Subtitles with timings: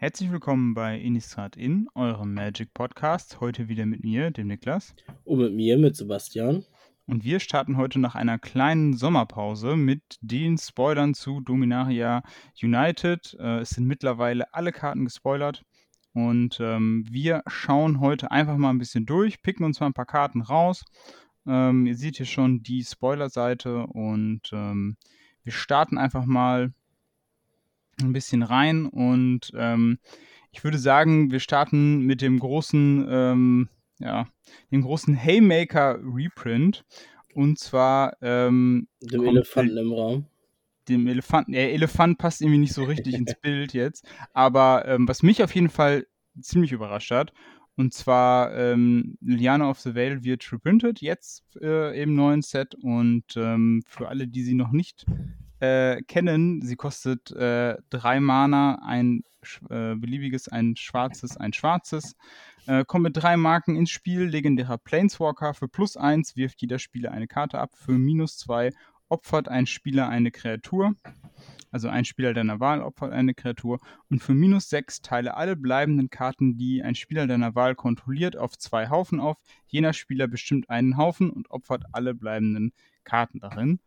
[0.00, 3.40] Herzlich willkommen bei Innistrad In, eurem Magic Podcast.
[3.40, 4.94] Heute wieder mit mir, dem Niklas.
[5.24, 6.64] Und mit mir, mit Sebastian.
[7.08, 12.22] Und wir starten heute nach einer kleinen Sommerpause mit den Spoilern zu Dominaria
[12.62, 13.36] United.
[13.40, 15.64] Äh, es sind mittlerweile alle Karten gespoilert.
[16.12, 20.06] Und ähm, wir schauen heute einfach mal ein bisschen durch, picken uns mal ein paar
[20.06, 20.84] Karten raus.
[21.44, 24.96] Ähm, ihr seht hier schon die Spoiler-Seite und ähm,
[25.42, 26.72] wir starten einfach mal
[28.00, 29.98] ein bisschen rein und ähm,
[30.52, 34.28] ich würde sagen, wir starten mit dem großen, ähm, ja,
[34.70, 36.84] dem großen Haymaker Reprint
[37.34, 40.26] und zwar ähm, dem Elefanten im Raum.
[40.88, 45.22] Dem Elefanten, der Elefant passt irgendwie nicht so richtig ins Bild jetzt, aber ähm, was
[45.22, 46.06] mich auf jeden Fall
[46.40, 47.32] ziemlich überrascht hat,
[47.78, 53.36] und zwar ähm, Liana of the Veil wird reprintet jetzt äh, im neuen Set und
[53.36, 55.06] ähm, für alle, die sie noch nicht
[55.60, 56.60] äh, kennen.
[56.60, 59.22] Sie kostet äh, drei Mana, ein
[59.70, 62.16] äh, beliebiges, ein schwarzes, ein schwarzes.
[62.66, 64.24] Äh, kommt mit drei Marken ins Spiel.
[64.24, 67.76] Legendärer Planeswalker für plus eins wirft jeder Spieler eine Karte ab.
[67.76, 68.72] Für minus zwei
[69.08, 70.94] opfert ein Spieler eine Kreatur.
[71.70, 73.78] Also ein Spieler deiner Wahl opfert eine Kreatur.
[74.08, 78.56] Und für minus 6 teile alle bleibenden Karten, die ein Spieler deiner Wahl kontrolliert, auf
[78.56, 79.36] zwei Haufen auf.
[79.66, 82.72] Jener Spieler bestimmt einen Haufen und opfert alle bleibenden
[83.04, 83.80] Karten darin.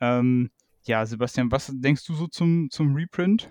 [0.00, 0.50] Ähm,
[0.84, 3.50] ja, Sebastian, was denkst du so zum, zum Reprint?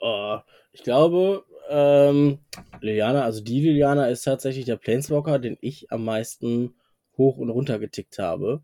[0.00, 0.38] Uh,
[0.72, 2.38] ich glaube, ähm,
[2.80, 6.74] Liliana, also die Liliana ist tatsächlich der Planeswalker, den ich am meisten
[7.16, 8.62] hoch und runter getickt habe.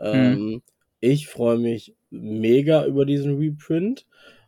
[0.00, 0.62] Ähm, hm.
[1.02, 4.06] Ich freue mich mega über diesen Reprint.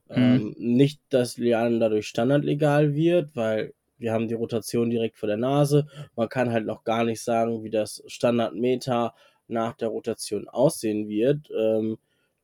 [0.08, 0.16] Hm.
[0.16, 5.36] Ähm, nicht, dass Liliana dadurch standardlegal wird, weil wir haben die Rotation direkt vor der
[5.36, 5.86] Nase.
[6.16, 9.14] Man kann halt noch gar nicht sagen, wie das Standard-Meta
[9.48, 11.50] nach der Rotation aussehen wird.
[11.54, 11.98] Ähm,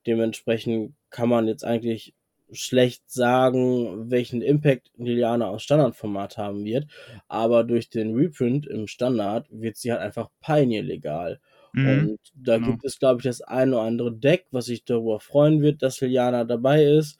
[0.07, 2.13] Dementsprechend kann man jetzt eigentlich
[2.51, 6.87] schlecht sagen, welchen Impact Liliana aus Standardformat haben wird.
[7.27, 11.39] Aber durch den Reprint im Standard wird sie halt einfach Pioneer legal.
[11.73, 11.87] Mhm.
[11.87, 12.71] Und da genau.
[12.71, 16.01] gibt es, glaube ich, das eine oder andere Deck, was sich darüber freuen wird, dass
[16.01, 17.17] Liliana dabei ist.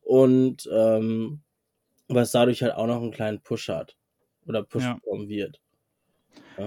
[0.00, 1.42] Und ähm,
[2.08, 3.96] was dadurch halt auch noch einen kleinen Push hat.
[4.46, 4.98] Oder Push ja.
[5.04, 5.60] wird.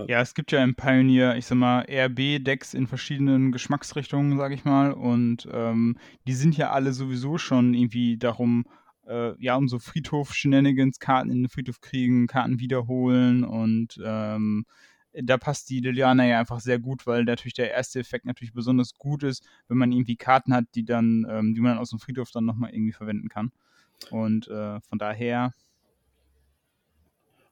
[0.07, 4.65] Ja, es gibt ja im Pioneer, ich sag mal, RB-Decks in verschiedenen Geschmacksrichtungen, sag ich
[4.65, 4.91] mal.
[4.91, 5.97] Und ähm,
[6.27, 8.65] die sind ja alle sowieso schon irgendwie darum,
[9.07, 14.65] äh, ja, um so Friedhof-Shenanigans, Karten in den Friedhof kriegen, Karten wiederholen und ähm,
[15.23, 18.95] da passt die Liliana ja einfach sehr gut, weil natürlich der erste Effekt natürlich besonders
[18.95, 22.31] gut ist, wenn man irgendwie Karten hat, die dann, ähm, die man aus dem Friedhof
[22.31, 23.51] dann nochmal irgendwie verwenden kann.
[24.11, 25.53] Und äh, von daher,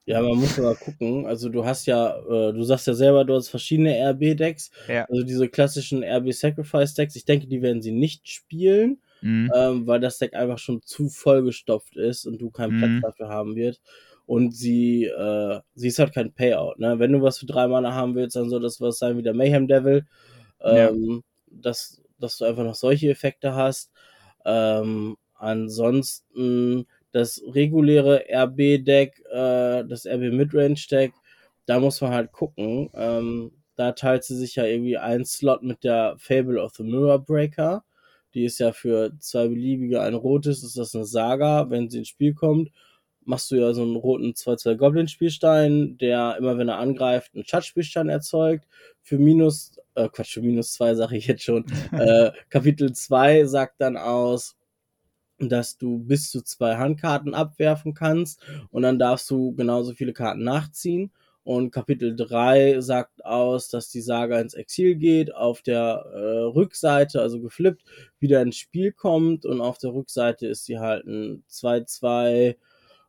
[0.06, 1.26] ja, man muss aber gucken.
[1.26, 4.72] Also du hast ja, äh, du sagst ja selber, du hast verschiedene RB-Decks.
[4.90, 5.06] Ja.
[5.06, 7.16] Also diese klassischen RB-Sacrifice-Decks.
[7.16, 9.50] Ich denke, die werden sie nicht spielen, mhm.
[9.56, 13.02] ähm, weil das Deck einfach schon zu vollgestopft ist und du keinen Platz mhm.
[13.02, 13.80] dafür haben wird.
[14.26, 16.80] Und sie, äh, sie ist halt kein Payout.
[16.80, 16.98] Ne?
[17.00, 19.34] Wenn du was für drei Mana haben willst, dann soll das was sein wie der
[19.34, 20.06] Mayhem Devil.
[20.62, 21.60] Ähm, ja.
[21.62, 23.92] dass, dass du einfach noch solche Effekte hast.
[24.46, 31.14] Ähm, ansonsten das reguläre RB-Deck, äh, das RB-Midrange-Deck,
[31.66, 32.90] da muss man halt gucken.
[32.94, 37.20] Ähm, da teilt sie sich ja irgendwie einen Slot mit der Fable of the Mirror
[37.20, 37.84] Breaker.
[38.34, 41.70] Die ist ja für zwei beliebige ein rotes, ist das eine Saga.
[41.70, 42.72] Wenn sie ins Spiel kommt,
[43.26, 48.10] machst du ja so einen roten 2-2 Goblin-Spielstein, der immer wenn er angreift, einen Schatz-Spielstein
[48.10, 48.68] erzeugt.
[49.02, 51.66] Für minus, äh, Quatsch, für minus 2 sage ich jetzt schon.
[51.92, 54.56] äh, Kapitel 2 sagt dann aus,
[55.40, 58.42] dass du bis zu zwei Handkarten abwerfen kannst
[58.72, 61.12] und dann darfst du genauso viele Karten nachziehen.
[61.44, 67.22] Und Kapitel 3 sagt aus, dass die Saga ins Exil geht, auf der äh, Rückseite,
[67.22, 67.84] also geflippt,
[68.20, 72.56] wieder ins Spiel kommt und auf der Rückseite ist sie halt ein 2-2,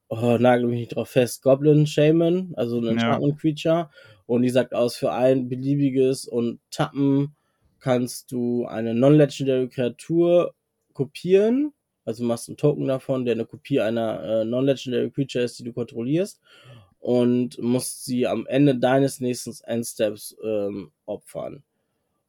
[0.09, 3.91] oh, nagel mich nicht drauf fest, Goblin Shaman, also ein Enchantment Creature.
[4.27, 7.35] Und die sagt aus, für ein beliebiges und Tappen
[7.81, 10.55] kannst du eine Non-Legendary Kreatur
[10.95, 11.73] kopieren
[12.05, 15.73] also machst einen Token davon, der eine Kopie einer äh, Non-Legendary Creature ist, die du
[15.73, 16.41] kontrollierst.
[16.99, 21.62] Und musst sie am Ende deines nächsten Endsteps ähm, opfern.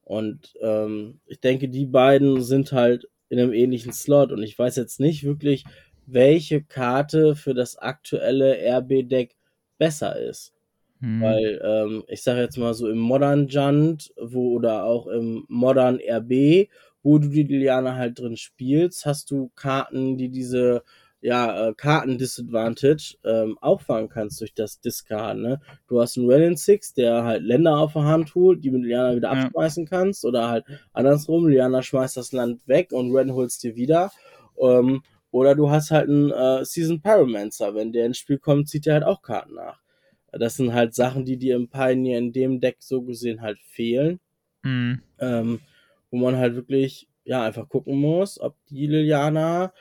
[0.03, 4.31] Und ähm, ich denke, die beiden sind halt in einem ähnlichen Slot.
[4.31, 5.63] Und ich weiß jetzt nicht wirklich,
[6.07, 9.35] welche Karte für das aktuelle RB-Deck
[9.77, 10.53] besser ist.
[10.99, 11.21] Hm.
[11.21, 15.99] Weil, ähm, ich sage jetzt mal so im Modern Junt, wo oder auch im Modern
[15.99, 16.69] RB,
[17.03, 20.83] wo du die Liliana halt drin spielst, hast du Karten, die diese
[21.25, 25.37] ja, äh, Karten-Disadvantage ähm, auffangen kannst durch das Discard.
[25.37, 25.59] Ne?
[25.87, 29.15] Du hast einen Renin Six, der halt Länder auf der Hand holt, die mit Liliana
[29.15, 29.41] wieder ja.
[29.41, 34.11] abschmeißen kannst, oder halt andersrum, Liliana schmeißt das Land weg und Ren holst dir wieder.
[34.61, 35.01] Ähm,
[35.35, 37.75] Oder du hast halt einen äh, Season Pyromancer.
[37.75, 39.81] Wenn der ins Spiel kommt, zieht er halt auch Karten nach.
[40.31, 44.21] Das sind halt Sachen, die dir im Pioneer in dem Deck so gesehen halt fehlen.
[44.63, 45.01] Mhm.
[45.19, 45.59] Ähm,
[46.09, 49.73] wo man halt wirklich, ja, einfach gucken muss, ob die Liliana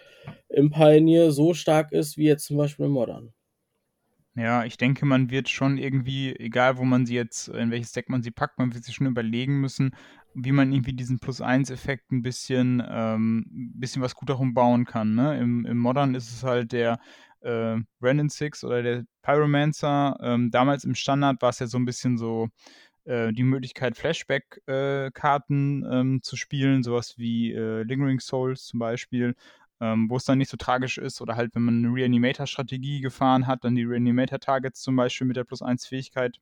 [0.49, 3.33] im Pioneer so stark ist, wie jetzt zum Beispiel im Modern.
[4.35, 8.09] Ja, ich denke, man wird schon irgendwie, egal wo man sie jetzt, in welches Deck
[8.09, 9.95] man sie packt, man wird sich schon überlegen müssen,
[10.35, 15.15] wie man irgendwie diesen Plus-1-Effekt ein bisschen, ähm, bisschen was gut darum bauen kann.
[15.15, 15.39] Ne?
[15.39, 16.99] Im, Im Modern ist es halt der
[17.41, 20.17] äh, Brandon Six oder der Pyromancer.
[20.21, 22.49] Ähm, damals im Standard war es ja so ein bisschen so
[23.05, 29.35] äh, die Möglichkeit, Flashback-Karten äh, ähm, zu spielen, sowas wie äh, Lingering Souls zum Beispiel
[29.81, 33.47] ähm, wo es dann nicht so tragisch ist oder halt, wenn man eine Reanimator-Strategie gefahren
[33.47, 36.39] hat, dann die Reanimator-Targets zum Beispiel mit der Plus-1-Fähigkeit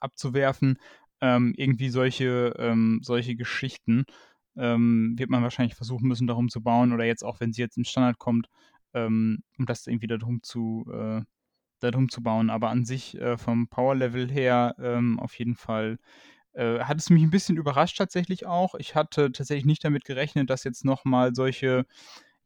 [0.00, 0.78] abzuwerfen.
[1.20, 4.04] Ähm, irgendwie solche, ähm, solche Geschichten
[4.56, 7.76] ähm, wird man wahrscheinlich versuchen müssen, darum zu bauen oder jetzt auch, wenn sie jetzt
[7.78, 8.48] im Standard kommt,
[8.94, 11.22] ähm, um das irgendwie darum zu, äh,
[11.80, 12.50] darum zu bauen.
[12.50, 15.98] Aber an sich äh, vom Power-Level her ähm, auf jeden Fall
[16.52, 18.74] äh, hat es mich ein bisschen überrascht tatsächlich auch.
[18.76, 21.86] Ich hatte tatsächlich nicht damit gerechnet, dass jetzt nochmal solche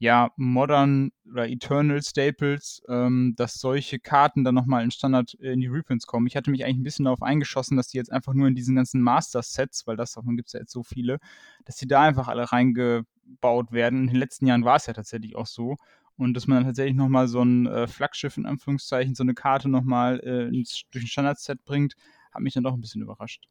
[0.00, 5.61] ja, Modern oder Eternal Staples, ähm, dass solche Karten dann nochmal in Standard äh, in
[5.61, 6.26] die Reprints kommen.
[6.26, 8.75] Ich hatte mich eigentlich ein bisschen darauf eingeschossen, dass die jetzt einfach nur in diesen
[8.75, 11.19] ganzen Master-Sets, weil das davon gibt es ja jetzt so viele,
[11.67, 14.05] dass die da einfach alle reingebaut werden.
[14.05, 15.76] In den letzten Jahren war es ja tatsächlich auch so.
[16.17, 19.69] Und dass man dann tatsächlich nochmal so ein äh, Flaggschiff in Anführungszeichen, so eine Karte
[19.69, 21.94] nochmal äh, durch ein Standard-Set bringt,
[22.32, 23.49] hat mich dann doch ein bisschen überrascht.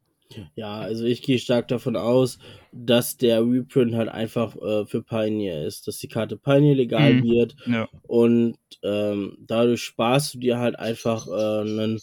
[0.54, 2.38] Ja, also ich gehe stark davon aus,
[2.72, 7.24] dass der Reprint halt einfach äh, für Pioneer ist, dass die Karte Pioneer legal mhm.
[7.24, 7.88] wird ja.
[8.06, 12.00] und ähm, dadurch sparst du dir halt einfach äh, einen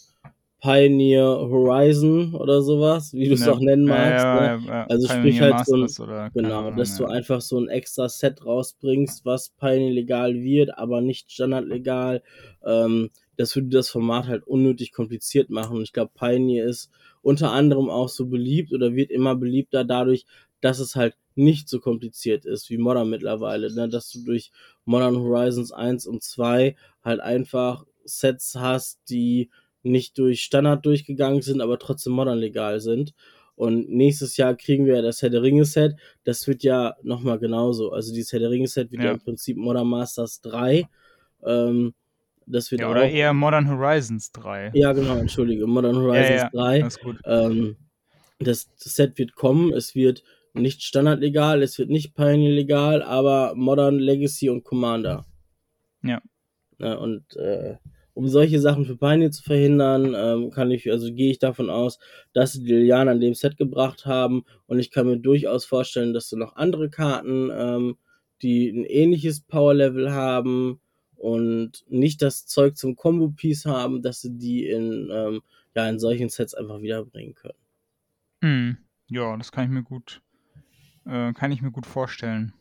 [0.60, 3.52] Pioneer Horizon oder sowas, wie du es ja.
[3.52, 4.24] auch nennen magst.
[4.24, 4.90] Ja, ne?
[4.90, 9.24] Also Pioneer sprich halt so ein, genau, dass du einfach so ein extra Set rausbringst,
[9.24, 12.22] was Pioneer legal wird, aber nicht standardlegal.
[12.66, 15.76] Ähm, das würde das Format halt unnötig kompliziert machen.
[15.76, 16.90] Und ich glaube, Pioneer ist
[17.22, 20.24] unter anderem auch so beliebt oder wird immer beliebter dadurch,
[20.60, 23.88] dass es halt nicht so kompliziert ist wie Modern mittlerweile, ne?
[23.88, 24.50] dass du durch
[24.84, 29.50] Modern Horizons 1 und 2 halt einfach Sets hast, die
[29.82, 33.14] nicht durch Standard durchgegangen sind, aber trotzdem Modern legal sind.
[33.54, 35.96] Und nächstes Jahr kriegen wir das Herr der Ringe Set.
[36.24, 37.90] Das wird ja nochmal genauso.
[37.92, 40.88] Also dieses Herr der Ringe Set wird ja, ja im Prinzip Modern Masters 3.
[41.44, 41.94] Ähm,
[42.50, 44.72] das wird ja, oder auch, eher Modern Horizons 3.
[44.74, 45.66] Ja, genau, entschuldige.
[45.66, 46.82] Modern Horizons ja, ja, 3.
[46.82, 47.16] Alles gut.
[47.24, 47.76] Ähm,
[48.38, 49.72] das, das Set wird kommen.
[49.72, 50.22] Es wird
[50.54, 55.24] nicht standardlegal, es wird nicht Pioneer legal, aber Modern, Legacy und Commander.
[56.02, 56.20] Ja.
[56.78, 57.76] ja und äh,
[58.14, 62.00] um solche Sachen für Pioneer zu verhindern, ähm, kann ich, also gehe ich davon aus,
[62.32, 66.12] dass sie die Liliana an dem Set gebracht haben und ich kann mir durchaus vorstellen,
[66.12, 67.96] dass du noch andere Karten, ähm,
[68.42, 70.80] die ein ähnliches Power-Level haben,
[71.18, 75.42] und nicht das Zeug zum Combo-Piece haben, dass sie die in, ähm,
[75.74, 77.58] ja, in solchen Sets einfach wiederbringen können.
[78.42, 78.76] Hm.
[79.08, 80.22] Ja, das kann ich mir gut,
[81.06, 82.52] äh, kann ich mir gut vorstellen.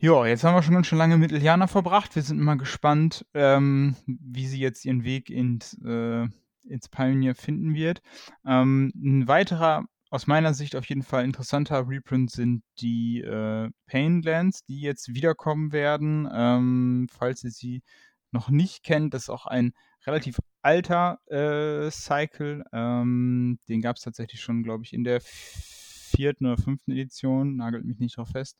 [0.00, 2.14] Ja, jetzt haben wir schon ganz schön lange mit Iliana verbracht.
[2.14, 6.26] Wir sind mal gespannt, ähm, wie sie jetzt ihren Weg ins, äh,
[6.62, 8.00] ins Pioneer finden wird.
[8.46, 14.64] Ähm, ein weiterer aus meiner Sicht auf jeden Fall interessanter Reprint sind die äh, Painlands,
[14.64, 16.28] die jetzt wiederkommen werden.
[16.32, 17.82] Ähm, falls ihr sie
[18.30, 19.72] noch nicht kennt, das ist auch ein
[20.06, 22.64] relativ alter äh, Cycle.
[22.72, 27.56] Ähm, den gab es tatsächlich schon, glaube ich, in der vierten oder fünften Edition.
[27.56, 28.58] Nagelt mich nicht drauf fest.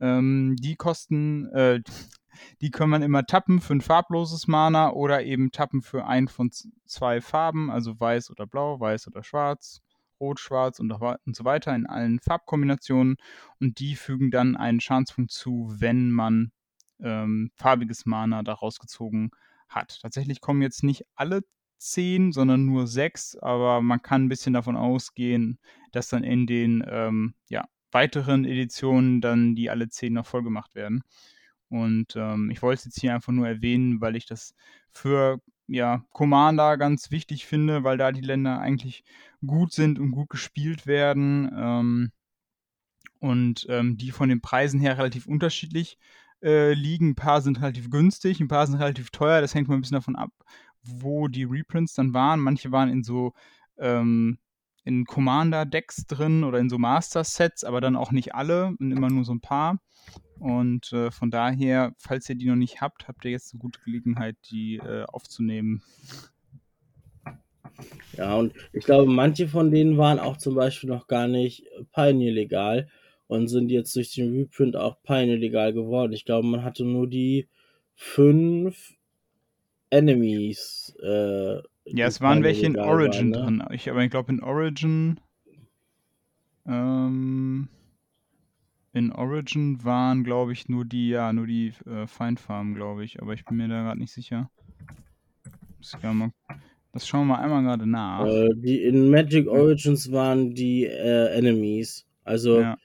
[0.00, 1.80] Ähm, die kosten, äh,
[2.60, 6.50] die kann man immer tappen für ein farbloses Mana oder eben tappen für ein von
[6.86, 9.80] zwei Farben, also weiß oder blau, weiß oder schwarz.
[10.22, 13.16] Rot, Schwarz und, so weiter in allen Farbkombinationen
[13.60, 16.52] und die fügen dann einen Schadenspunkt zu, wenn man
[17.00, 19.32] ähm, farbiges Mana daraus gezogen
[19.68, 19.98] hat.
[20.00, 21.42] Tatsächlich kommen jetzt nicht alle
[21.78, 25.58] zehn, sondern nur sechs, aber man kann ein bisschen davon ausgehen,
[25.90, 30.76] dass dann in den ähm, ja, weiteren Editionen dann die alle zehn noch voll gemacht
[30.76, 31.02] werden.
[31.68, 34.54] Und ähm, ich wollte es jetzt hier einfach nur erwähnen, weil ich das
[34.92, 35.40] für
[35.72, 39.04] ja, Commander ganz wichtig finde, weil da die Länder eigentlich
[39.46, 41.50] gut sind und gut gespielt werden.
[41.56, 42.12] Ähm,
[43.20, 45.96] und ähm, die von den Preisen her relativ unterschiedlich
[46.42, 47.10] äh, liegen.
[47.10, 49.40] Ein paar sind relativ günstig, ein paar sind relativ teuer.
[49.40, 50.32] Das hängt mal ein bisschen davon ab,
[50.82, 52.40] wo die Reprints dann waren.
[52.40, 53.32] Manche waren in so
[53.78, 54.38] ähm,
[54.84, 59.24] in Commander-Decks drin oder in so Master-Sets, aber dann auch nicht alle und immer nur
[59.24, 59.78] so ein paar.
[60.42, 63.80] Und äh, von daher, falls ihr die noch nicht habt, habt ihr jetzt eine gute
[63.84, 65.82] Gelegenheit, die äh, aufzunehmen.
[68.18, 72.32] Ja, und ich glaube, manche von denen waren auch zum Beispiel noch gar nicht Pioneer
[72.32, 72.88] legal.
[73.28, 76.12] und sind jetzt durch den Reprint auch Pine illegal geworden.
[76.12, 77.48] Ich glaube, man hatte nur die
[77.94, 78.94] fünf
[79.90, 80.94] Enemies.
[81.00, 83.64] Äh, ja, es waren welche in Origin waren, ne?
[83.64, 83.74] drin.
[83.74, 85.20] Ich, aber ich glaube, in Origin.
[86.66, 87.68] Ähm,
[88.92, 93.22] in Origin waren, glaube ich, nur die, ja, nur die äh, Feindfarmen, glaube ich.
[93.22, 94.50] Aber ich bin mir da gerade nicht sicher.
[96.92, 98.26] Das schauen wir einmal gerade nach.
[98.26, 102.06] Äh, die in Magic Origins waren die äh, Enemies.
[102.24, 102.76] Also ja.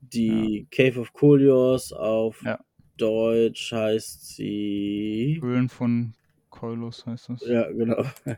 [0.00, 0.64] die ja.
[0.70, 2.58] Cave of Kolios auf ja.
[2.96, 5.38] Deutsch heißt sie.
[5.42, 6.14] Höhlen von
[6.50, 7.46] Koilos heißt das.
[7.46, 8.04] Ja, genau.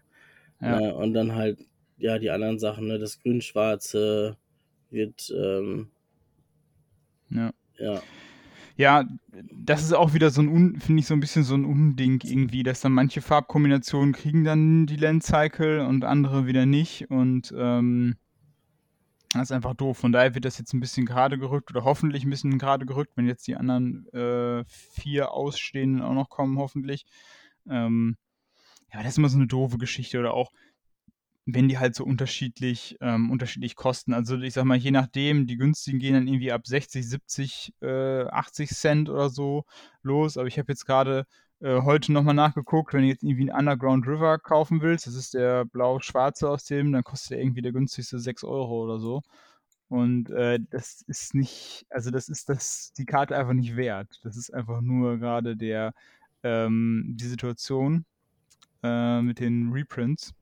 [0.61, 1.65] Äh, und dann halt,
[1.99, 2.99] ja, die anderen Sachen, ne?
[2.99, 4.37] Das Grün-Schwarze
[4.91, 5.87] wird, ähm,
[7.31, 7.53] ja.
[7.79, 8.03] Ja.
[8.77, 9.05] Ja,
[9.53, 12.63] das ist auch wieder so ein, finde ich, so ein bisschen so ein Unding irgendwie,
[12.63, 17.11] dass dann manche Farbkombinationen kriegen dann die Land Cycle und andere wieder nicht.
[17.11, 18.15] Und ähm,
[19.33, 19.99] das ist einfach doof.
[19.99, 23.17] Von daher wird das jetzt ein bisschen gerade gerückt oder hoffentlich ein bisschen gerade gerückt,
[23.17, 27.05] wenn jetzt die anderen äh, vier Ausstehenden auch noch kommen, hoffentlich.
[27.69, 28.17] Ähm,
[28.93, 30.53] ja, das ist immer so eine doofe Geschichte oder auch
[31.50, 34.12] wenn die halt so unterschiedlich, ähm, unterschiedlich kosten.
[34.12, 38.25] Also ich sag mal, je nachdem, die günstigen gehen dann irgendwie ab 60, 70, äh,
[38.25, 39.64] 80 Cent oder so
[40.02, 40.37] los.
[40.37, 41.26] Aber ich habe jetzt gerade
[41.61, 45.33] äh, heute nochmal nachgeguckt, wenn du jetzt irgendwie einen Underground River kaufen willst, das ist
[45.35, 49.23] der blau-schwarze aus dem, dann kostet der irgendwie der günstigste 6 Euro oder so.
[49.88, 54.21] Und äh, das ist nicht, also das ist das, die Karte einfach nicht wert.
[54.23, 55.95] Das ist einfach nur gerade der,
[56.43, 58.05] ähm, die Situation
[58.83, 60.35] äh, mit den Reprints.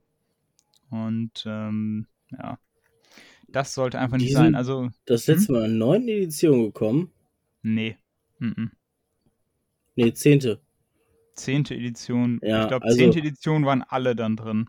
[0.90, 2.58] Und ähm, ja,
[3.48, 4.54] das sollte einfach nicht sein.
[4.54, 5.54] Also, das letzte hm?
[5.54, 7.10] Mal in der neunten Edition gekommen?
[7.62, 7.96] Nee.
[8.38, 8.70] Mhm.
[9.94, 10.60] Nee, zehnte.
[11.34, 12.40] Zehnte Edition.
[12.42, 14.68] Ja, ich glaube, also, zehnte Edition waren alle dann drin.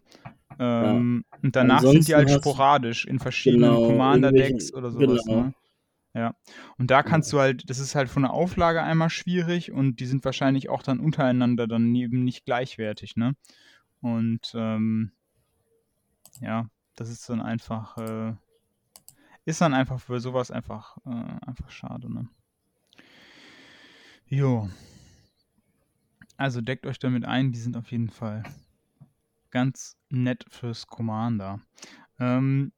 [0.60, 1.40] Ähm, ja.
[1.44, 5.24] Und danach Ansonsten sind die halt sporadisch in verschiedenen genau, Commander-Decks oder sowas.
[5.26, 5.42] Genau.
[5.42, 5.54] Ne?
[6.14, 6.36] Ja.
[6.78, 10.08] Und da kannst du halt, das ist halt von der Auflage einmal schwierig und die
[10.08, 13.36] sind wahrscheinlich auch dann untereinander dann eben nicht gleichwertig, ne?
[14.02, 15.12] Und ähm,
[16.42, 18.34] ja, das ist dann einfach, äh,
[19.46, 22.28] ist dann einfach für sowas einfach, äh, einfach schade, ne?
[24.28, 24.70] Jo.
[26.36, 28.44] Also deckt euch damit ein, die sind auf jeden Fall
[29.52, 31.62] ganz nett fürs Commander.
[32.20, 32.72] Ähm,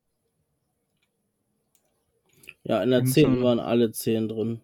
[2.64, 3.42] ja, in der 10.
[3.42, 4.62] waren alle 10 drin.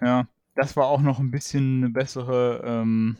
[0.00, 3.16] Ja, das war auch noch ein bisschen eine bessere ähm,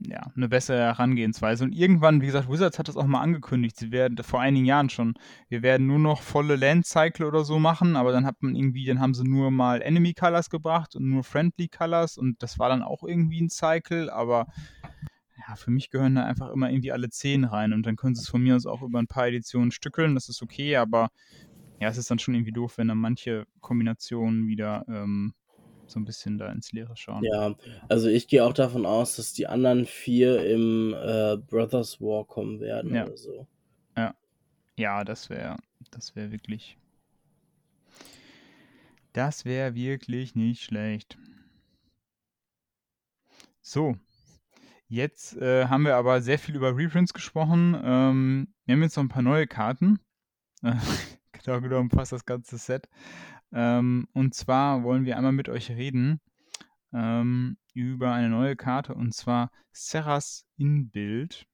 [0.00, 1.64] ja, eine bessere Herangehensweise.
[1.64, 3.76] Und irgendwann, wie gesagt, Wizards hat das auch mal angekündigt.
[3.76, 5.14] Sie werden vor einigen Jahren schon,
[5.48, 8.86] wir werden nur noch volle Land Cycle oder so machen, aber dann hat man irgendwie,
[8.86, 12.68] dann haben sie nur mal Enemy Colors gebracht und nur Friendly Colors und das war
[12.68, 14.46] dann auch irgendwie ein Cycle, aber
[15.48, 18.22] ja, für mich gehören da einfach immer irgendwie alle zehn rein und dann können sie
[18.22, 21.08] es von mir aus auch über ein paar Editionen stückeln, das ist okay, aber
[21.80, 25.34] ja, es ist dann schon irgendwie doof, wenn dann manche Kombinationen wieder ähm,
[25.90, 27.24] so ein bisschen da ins Leere schauen.
[27.24, 27.54] Ja,
[27.88, 32.60] also ich gehe auch davon aus, dass die anderen vier im äh, Brothers War kommen
[32.60, 33.06] werden ja.
[33.06, 33.46] oder so.
[33.96, 34.14] Ja.
[34.76, 35.56] Ja, das wäre,
[35.90, 36.78] das wäre wirklich.
[39.12, 41.18] Das wäre wirklich nicht schlecht.
[43.60, 43.96] So.
[44.90, 47.78] Jetzt äh, haben wir aber sehr viel über Reprints gesprochen.
[47.82, 49.98] Ähm, wir haben jetzt noch ein paar neue Karten.
[51.32, 52.88] genau genommen fast das ganze Set.
[53.52, 56.20] Ähm, und zwar wollen wir einmal mit euch reden
[56.92, 61.46] ähm, über eine neue Karte und zwar Serras Inbild.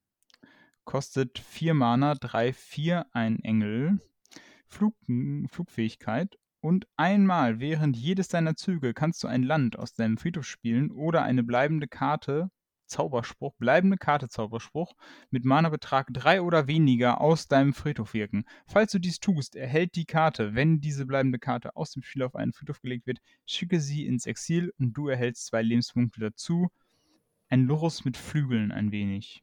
[0.84, 4.00] Kostet 4 Mana, 3, 4, ein Engel,
[4.66, 4.94] Flug,
[5.50, 10.90] Flugfähigkeit und einmal während jedes deiner Züge kannst du ein Land aus deinem Friedhof spielen
[10.90, 12.50] oder eine bleibende Karte
[12.94, 14.94] Zauberspruch, bleibende Karte Zauberspruch
[15.30, 18.44] mit Mana-Betrag 3 oder weniger aus deinem Friedhof wirken.
[18.66, 22.36] Falls du dies tust, erhält die Karte, wenn diese bleibende Karte aus dem Spiel auf
[22.36, 26.68] einen Friedhof gelegt wird, schicke sie ins Exil und du erhältst zwei Lebenspunkte dazu.
[27.48, 29.42] Ein Lurus mit Flügeln ein wenig.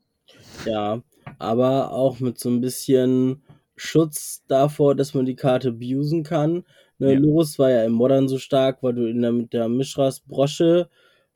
[0.65, 1.03] Ja,
[1.38, 3.43] aber auch mit so ein bisschen
[3.75, 6.63] Schutz davor, dass man die Karte abusen kann.
[7.00, 7.20] Ne, ja.
[7.20, 10.89] Lurus war ja im Modern so stark, weil du in der, mit der Mischras Brosche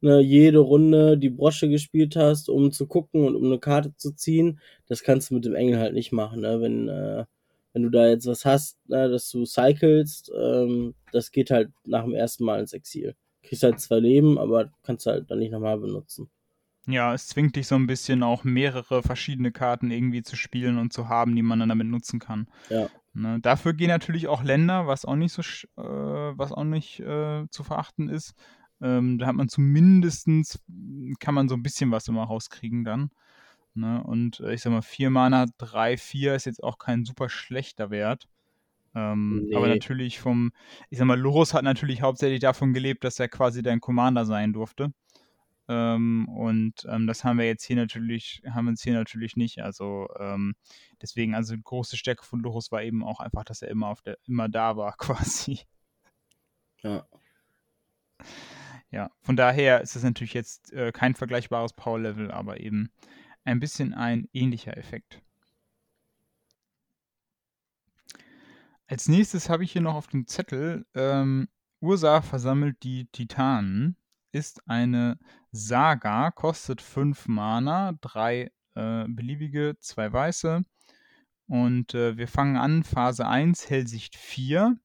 [0.06, 4.12] ne, jede Runde die Brosche gespielt hast, um zu gucken und um eine Karte zu
[4.12, 4.60] ziehen.
[4.88, 6.42] Das kannst du mit dem Engel halt nicht machen.
[6.42, 6.62] Ne?
[6.62, 7.26] Wenn, äh,
[7.74, 12.04] wenn du da jetzt was hast, ne, dass du cyclest, ähm, das geht halt nach
[12.04, 13.16] dem ersten Mal ins Exil.
[13.44, 16.30] Kriegst halt zwei Leben, aber kannst halt dann nicht nochmal benutzen.
[16.88, 20.94] Ja, es zwingt dich so ein bisschen auch mehrere verschiedene Karten irgendwie zu spielen und
[20.94, 22.48] zu haben, die man dann damit nutzen kann.
[22.70, 22.88] Ja.
[23.14, 27.48] Ne, dafür gehen natürlich auch Länder, was auch nicht so, äh, was auch nicht äh,
[27.50, 28.36] zu verachten ist.
[28.86, 30.60] Ähm, da hat man zumindestens,
[31.20, 33.10] kann man so ein bisschen was immer rauskriegen dann.
[33.74, 34.04] Ne?
[34.04, 37.90] Und äh, ich sag mal, 4 Mana, 3, 4 ist jetzt auch kein super schlechter
[37.90, 38.28] Wert.
[38.94, 39.56] Ähm, nee.
[39.56, 40.52] Aber natürlich vom,
[40.92, 44.54] ich sag mal, Lorus hat natürlich hauptsächlich davon gelebt, dass er quasi dein Commander sein
[44.54, 44.94] durfte.
[45.68, 49.64] Ähm, und ähm, das haben wir jetzt hier natürlich, haben wir uns hier natürlich nicht.
[49.64, 50.54] Also ähm,
[51.02, 54.04] deswegen, also die große Stärke von Lorus war eben auch einfach, dass er immer auf
[54.04, 55.62] der, immer da war, quasi.
[56.84, 57.08] Ja.
[58.96, 62.94] Ja, von daher ist es natürlich jetzt äh, kein vergleichbares Power-Level, aber eben
[63.44, 65.22] ein bisschen ein ähnlicher Effekt.
[68.88, 71.50] Als nächstes habe ich hier noch auf dem Zettel ähm,
[71.82, 73.98] Ursa versammelt die Titanen.
[74.32, 75.20] Ist eine
[75.52, 80.64] Saga, kostet 5 Mana, 3 äh, beliebige, 2 weiße.
[81.48, 84.78] Und äh, wir fangen an, Phase 1, Hellsicht 4.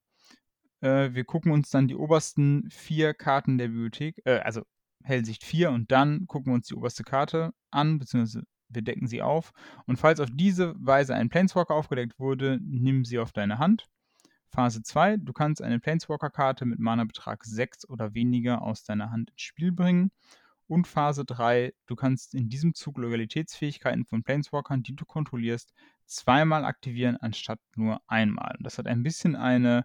[0.80, 4.62] Äh, wir gucken uns dann die obersten vier Karten der Bibliothek, äh, also
[5.02, 9.22] Hellsicht 4 und dann gucken wir uns die oberste Karte an, beziehungsweise wir decken sie
[9.22, 9.52] auf.
[9.87, 13.88] Und falls auf diese Weise ein Planeswalker aufgedeckt wurde, nimm sie auf deine Hand.
[14.50, 19.42] Phase 2, du kannst eine Planeswalker-Karte mit Mana-Betrag 6 oder weniger aus deiner Hand ins
[19.42, 20.10] Spiel bringen.
[20.66, 25.72] Und Phase 3, du kannst in diesem Zug Loyalitätsfähigkeiten von Planeswalkern, die du kontrollierst,
[26.06, 28.56] zweimal aktivieren anstatt nur einmal.
[28.60, 29.84] Das hat ein bisschen eine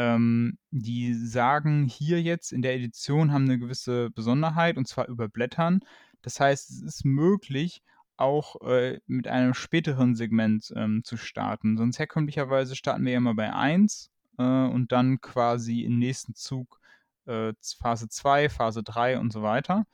[0.00, 5.80] ähm, die sagen hier jetzt in der Edition haben eine gewisse Besonderheit und zwar überblättern.
[6.22, 7.82] Das heißt, es ist möglich,
[8.16, 11.76] auch äh, mit einem späteren Segment ähm, zu starten.
[11.76, 16.80] Sonst herkömmlicherweise starten wir ja mal bei 1 äh, und dann quasi im nächsten Zug
[17.26, 19.84] äh, Phase 2, Phase 3 und so weiter.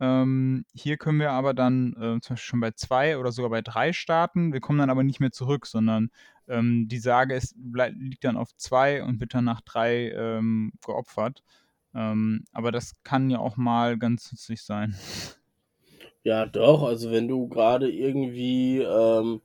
[0.00, 3.62] Ähm, hier können wir aber dann äh, zum Beispiel schon bei 2 oder sogar bei
[3.62, 4.52] 3 starten.
[4.52, 6.10] Wir kommen dann aber nicht mehr zurück, sondern
[6.48, 11.42] ähm, die Sage ist, liegt dann auf 2 und wird dann nach 3 ähm, geopfert.
[11.94, 14.94] Ähm, aber das kann ja auch mal ganz nützlich sein.
[16.26, 16.82] Ja, doch.
[16.84, 19.42] Also wenn du gerade irgendwie ähm,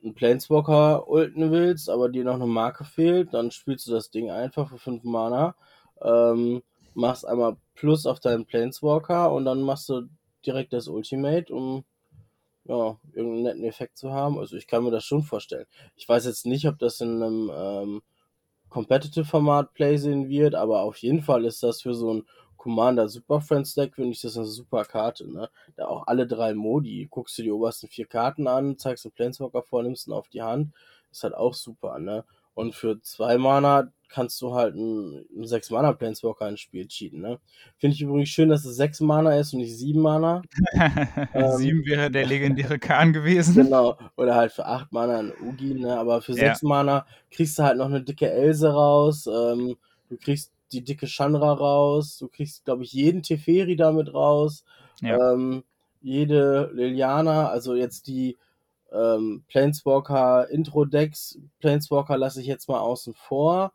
[0.00, 4.30] einen Planeswalker ulten willst, aber dir noch eine Marke fehlt, dann spielst du das Ding
[4.30, 5.56] einfach für 5 Mana.
[6.00, 6.62] Ähm,
[6.94, 10.02] machst einmal Plus auf deinen Planeswalker und dann machst du
[10.44, 11.84] direkt das Ultimate, um
[12.64, 14.38] ja, irgendeinen netten Effekt zu haben.
[14.38, 15.66] Also ich kann mir das schon vorstellen.
[15.96, 18.02] Ich weiß jetzt nicht, ob das in einem ähm,
[18.68, 22.26] Competitive-Format Play sehen wird, aber auf jeden Fall ist das für so ein
[22.56, 25.48] Commander Super Friends Deck, finde ich das eine super Karte, ne?
[25.76, 27.08] Da auch alle drei Modi.
[27.10, 30.42] Guckst du die obersten vier Karten an, zeigst einen Planeswalker vor, nimmst ihn auf die
[30.42, 30.74] Hand.
[31.10, 32.24] Ist halt auch super, ne?
[32.54, 37.20] Und für zwei Mana kannst du halt einen, einen 6 Mana Planeswalker ins Spiel cheaten.
[37.20, 37.38] Ne?
[37.78, 40.42] Finde ich übrigens schön, dass es 6 Mana ist und nicht 7 Mana.
[40.72, 40.80] 7
[41.34, 43.54] ähm, wäre der legendäre Kahn gewesen.
[43.54, 43.96] Genau.
[44.16, 45.96] Oder halt für 8 Mana ein Ugi, ne?
[45.96, 46.68] Aber für 6 ja.
[46.68, 49.26] Mana kriegst du halt noch eine dicke Else raus.
[49.26, 49.76] Ähm,
[50.08, 52.18] du kriegst die dicke Shanra raus.
[52.18, 54.64] Du kriegst, glaube ich, jeden Teferi damit raus.
[55.00, 55.32] Ja.
[55.32, 55.64] Ähm,
[56.02, 58.38] jede Liliana, also jetzt die
[58.92, 61.38] ähm, Planeswalker Intro-Decks.
[61.60, 63.72] Planeswalker lasse ich jetzt mal außen vor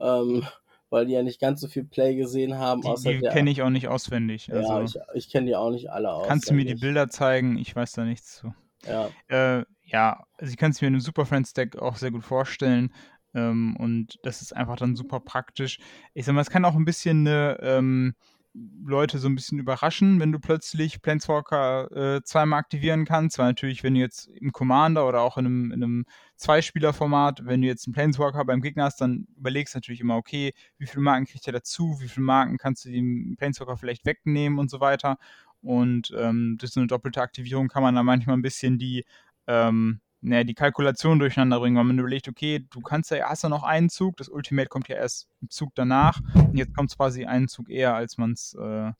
[0.00, 0.42] ähm,
[0.90, 2.82] weil die ja nicht ganz so viel Play gesehen haben.
[2.82, 4.52] Die, die kenne ich auch nicht auswendig.
[4.52, 6.28] Also ja, ich, ich kenne die auch nicht alle auswendig.
[6.28, 7.56] Kannst du mir die Bilder zeigen?
[7.58, 8.52] Ich weiß da nichts zu.
[8.86, 9.10] Ja.
[9.28, 12.24] Äh, ja, also ich kann es mir in einem Super Friends Deck auch sehr gut
[12.24, 12.92] vorstellen.
[13.34, 15.78] Ähm, und das ist einfach dann super praktisch.
[16.14, 18.14] Ich sag mal, es kann auch ein bisschen eine ähm,
[18.54, 23.38] Leute so ein bisschen überraschen, wenn du plötzlich Planeswalker äh, zweimal aktivieren kannst.
[23.38, 26.04] Weil natürlich, wenn du jetzt im Commander oder auch in einem, in einem
[26.36, 30.52] Zweispieler-Format, wenn du jetzt einen Planeswalker beim Gegner hast, dann überlegst du natürlich immer, okay,
[30.78, 34.58] wie viele Marken kriegt er dazu, wie viele Marken kannst du dem Planeswalker vielleicht wegnehmen
[34.58, 35.18] und so weiter.
[35.62, 39.04] Und ähm, durch so eine doppelte Aktivierung kann man da manchmal ein bisschen die
[39.46, 43.48] ähm, naja, die Kalkulation durcheinander bringen, weil man überlegt, okay, du kannst ja, hast ja
[43.48, 46.96] noch einen Zug, das Ultimate kommt ja erst im Zug danach und jetzt kommt es
[46.96, 48.92] quasi einen Zug eher, als man es äh,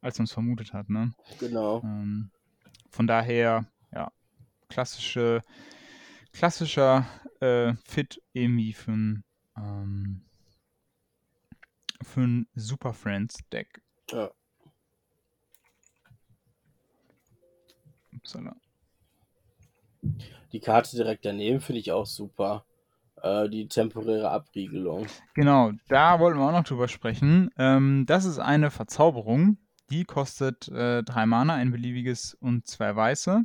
[0.00, 1.12] als man es vermutet hat, ne?
[1.40, 1.82] Genau.
[1.82, 2.30] Ähm,
[2.90, 4.12] von daher, ja,
[4.68, 5.42] klassische,
[6.32, 7.06] klassischer
[7.40, 9.24] äh, Fit irgendwie für ein
[9.56, 10.22] ähm,
[12.02, 13.82] für ein Super Friends Deck.
[14.10, 14.30] Ja.
[18.14, 18.56] Upsala.
[20.52, 22.64] Die Karte direkt daneben finde ich auch super.
[23.22, 25.06] Äh, die temporäre Abriegelung.
[25.34, 27.50] Genau, da wollten wir auch noch drüber sprechen.
[27.58, 29.58] Ähm, das ist eine Verzauberung.
[29.90, 33.42] Die kostet äh, drei Mana, ein beliebiges und zwei weiße.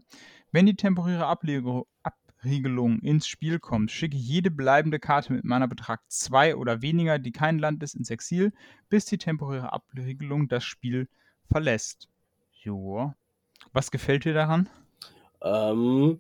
[0.52, 6.82] Wenn die temporäre Abriegelung ins Spiel kommt, schicke jede bleibende Karte mit Mana-Betrag 2 oder
[6.82, 8.52] weniger, die kein Land ist, ins Exil,
[8.90, 11.08] bis die temporäre Abriegelung das Spiel
[11.50, 12.10] verlässt.
[12.52, 13.16] Joa.
[13.72, 14.70] Was gefällt dir daran?
[15.42, 16.20] Ähm,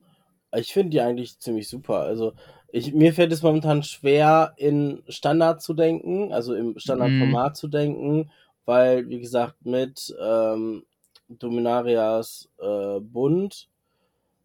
[0.55, 1.99] ich finde die eigentlich ziemlich super.
[1.99, 2.33] Also,
[2.71, 7.55] ich, mir fällt es momentan schwer, in Standard zu denken, also im Standardformat mm.
[7.55, 8.31] zu denken,
[8.65, 10.83] weil, wie gesagt, mit ähm,
[11.29, 13.69] Dominarias äh, Bund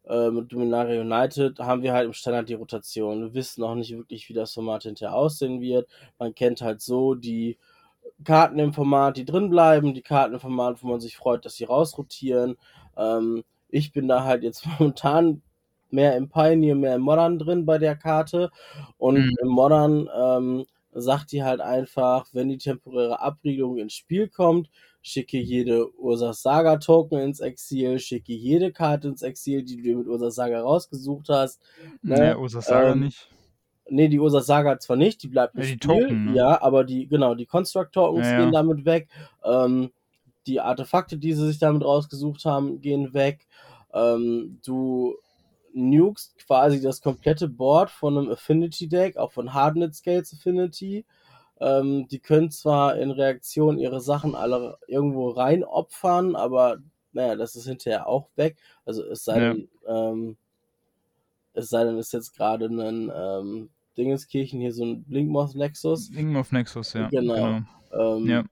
[0.09, 3.21] äh, mit Dominaria United haben wir halt im Standard die Rotation.
[3.21, 5.87] Wir wissen noch nicht wirklich, wie das Format hinterher aussehen wird.
[6.17, 7.57] Man kennt halt so die
[8.23, 11.55] Karten im Format, die drin bleiben, die Karten im Format, wo man sich freut, dass
[11.55, 12.57] sie rausrotieren.
[12.97, 15.43] Ähm, ich bin da halt jetzt momentan
[15.91, 18.51] mehr im Pioneer, mehr im Modern drin bei der Karte.
[18.97, 19.35] Und mhm.
[19.41, 24.69] im Modern ähm, sagt die halt einfach, wenn die temporäre Abriegelung ins Spiel kommt,
[25.01, 30.07] schicke jede Ursas Saga Token ins Exil, schicke jede Karte ins Exil, die du mit
[30.07, 31.61] Ursas Saga rausgesucht hast.
[32.01, 32.19] Ne?
[32.19, 33.27] Nee, Ursas Saga ähm, nicht.
[33.91, 36.35] Nee, die Ursas Saga zwar nicht, die bleibt im ja, Spiel, Token, ne?
[36.35, 39.07] ja, aber die, genau, die Construct Tokens ja, gehen damit weg.
[39.43, 39.91] Ähm,
[40.45, 43.47] die Artefakte, die sie sich damit rausgesucht haben, gehen weg.
[43.93, 45.15] Ähm, du
[45.73, 51.05] nukest quasi das komplette Board von einem Affinity Deck, auch von Hardnet Scales Affinity.
[51.59, 56.77] Ähm, die können zwar in Reaktion ihre Sachen alle irgendwo rein opfern, aber
[57.11, 58.57] naja, das ist hinterher auch weg.
[58.85, 60.11] Also es sei denn, ja.
[60.11, 60.37] ähm,
[61.53, 66.09] es sei denn, ist jetzt gerade ein ähm, Dingeskirchen hier so ein Blinkmoth Nexus.
[66.11, 67.09] Blinkmoth Nexus, ja.
[67.09, 67.35] Genau.
[67.91, 68.17] genau.
[68.17, 68.43] Ähm, ja.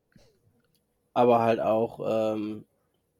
[1.13, 2.65] Aber halt auch, ähm,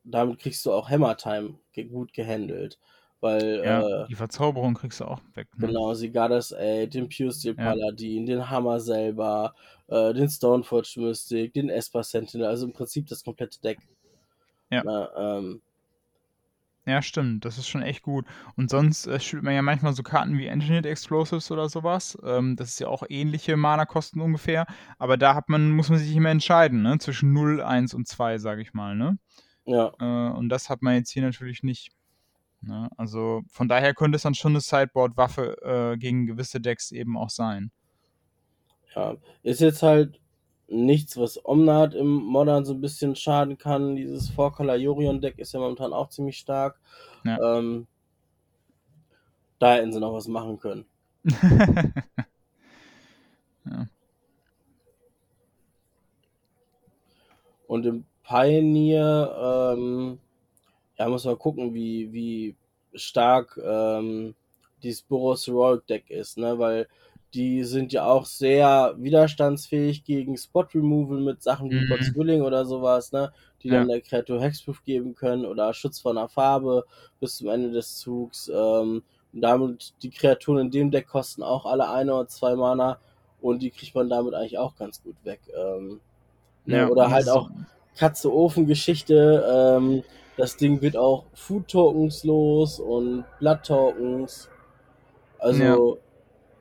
[0.04, 1.56] damit kriegst du auch Hammer Time
[1.90, 2.80] gut gehandelt.
[3.20, 5.48] Weil, ja, äh, die Verzauberung kriegst du auch weg.
[5.58, 5.68] Ne?
[5.68, 7.64] Genau, Sigardas Aid, den Pure Steel ja.
[7.64, 9.56] Paladin, den Hammer selber,
[9.88, 13.80] äh, den Stoneforge Mystic, den Esper Sentinel, also im Prinzip das komplette Deck.
[14.70, 14.84] Ja.
[14.86, 15.62] Na, ähm,
[16.88, 18.26] ja, stimmt, das ist schon echt gut.
[18.56, 22.18] Und sonst äh, spielt man ja manchmal so Karten wie Engineered Explosives oder sowas.
[22.24, 24.66] Ähm, das ist ja auch ähnliche Mana-Kosten ungefähr.
[24.98, 26.98] Aber da hat man, muss man sich immer entscheiden, ne?
[26.98, 29.20] Zwischen 0, 1 und 2, sage ich mal, ne?
[29.66, 29.92] Ja.
[30.00, 31.92] Äh, und das hat man jetzt hier natürlich nicht.
[32.68, 32.90] Ne?
[32.98, 37.30] Also von daher könnte es dann schon eine Sideboard-Waffe äh, gegen gewisse Decks eben auch
[37.30, 37.72] sein.
[38.96, 40.20] Ja, ist jetzt halt
[40.68, 43.96] nichts, was Omnat im Modern so ein bisschen schaden kann.
[43.96, 46.80] Dieses Four-Color Yorion-Deck ist ja momentan auch ziemlich stark.
[47.24, 47.58] Ja.
[47.58, 47.88] Ähm,
[49.60, 50.86] da hätten sie noch was machen können.
[53.66, 53.88] ja.
[57.68, 60.20] Und im Pioneer, ähm,
[60.98, 62.56] ja, muss man gucken, wie, wie
[62.94, 64.36] stark ähm,
[64.84, 66.58] dieses Boros Heroic Deck ist, ne?
[66.58, 66.88] Weil
[67.34, 72.02] die sind ja auch sehr widerstandsfähig gegen Spot Removal mit Sachen wie mhm.
[72.02, 73.32] Zwilling oder sowas, ne?
[73.64, 76.86] Die dann der Kreatur Hexproof geben können oder Schutz von der Farbe
[77.20, 78.50] bis zum Ende des Zugs.
[78.54, 83.00] Ähm, und damit die Kreaturen in dem Deck kosten auch alle eine oder zwei Mana
[83.42, 85.42] und die kriegt man damit eigentlich auch ganz gut weg.
[85.56, 86.00] Ähm,
[86.66, 86.78] ne?
[86.78, 87.50] ja, oder halt auch
[87.98, 89.78] Katze-Ofen-Geschichte.
[89.78, 90.04] Ähm,
[90.38, 94.50] das Ding wird auch Food Tokens los und Blood Tokens.
[95.40, 96.00] Also.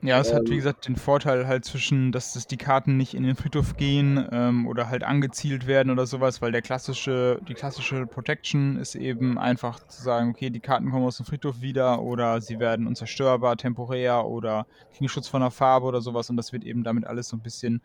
[0.01, 0.09] Ja.
[0.15, 3.13] ja es ähm, hat wie gesagt den Vorteil halt zwischen, dass das die Karten nicht
[3.13, 7.53] in den Friedhof gehen ähm, oder halt angezielt werden oder sowas, weil der klassische, die
[7.53, 12.01] klassische Protection ist eben einfach zu sagen, okay, die Karten kommen aus dem Friedhof wieder
[12.01, 16.51] oder sie werden unzerstörbar, temporär oder kriegen Schutz von der Farbe oder sowas und das
[16.51, 17.81] wird eben damit alles so ein bisschen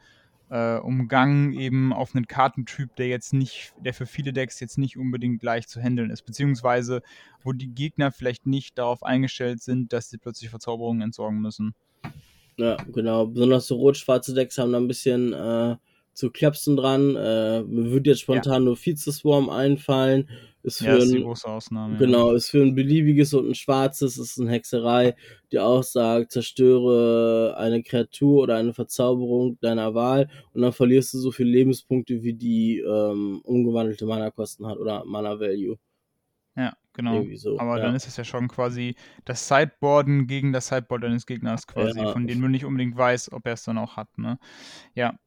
[0.52, 4.98] äh, umgangen eben auf einen Kartentyp, der jetzt nicht, der für viele Decks jetzt nicht
[4.98, 7.00] unbedingt leicht zu handeln ist, beziehungsweise
[7.42, 11.74] wo die Gegner vielleicht nicht darauf eingestellt sind, dass sie plötzlich Verzauberungen entsorgen müssen.
[12.58, 13.26] Ja, genau.
[13.26, 15.76] Besonders so rot-schwarze Decks haben da ein bisschen äh,
[16.12, 17.16] zu Klapsen dran.
[17.16, 18.60] Äh, mir würde jetzt spontan ja.
[18.60, 20.28] nur Vize-Swarm einfallen.
[20.64, 21.96] Ist für ja, ist die große Ausnahme.
[21.98, 22.37] Genau, ja.
[22.37, 25.16] ist für ein beliebiges und ein schwarzes, ist eine Hexerei,
[25.51, 31.18] die auch sagt, zerstöre eine Kreatur oder eine Verzauberung deiner Wahl und dann verlierst du
[31.18, 35.79] so viele Lebenspunkte, wie die ähm, umgewandelte Mana-Kosten hat oder Mana-Value.
[36.55, 37.25] Ja, genau.
[37.35, 37.87] So, Aber ja.
[37.87, 38.94] dann ist es ja schon quasi
[39.25, 42.12] das Sideboarden gegen das Sideboard deines Gegners quasi, ja.
[42.12, 44.38] von dem du nicht unbedingt weißt, ob er es dann auch hat, ne?
[44.94, 45.18] Ja.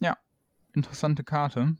[0.00, 0.16] Ja,
[0.72, 1.76] interessante Karte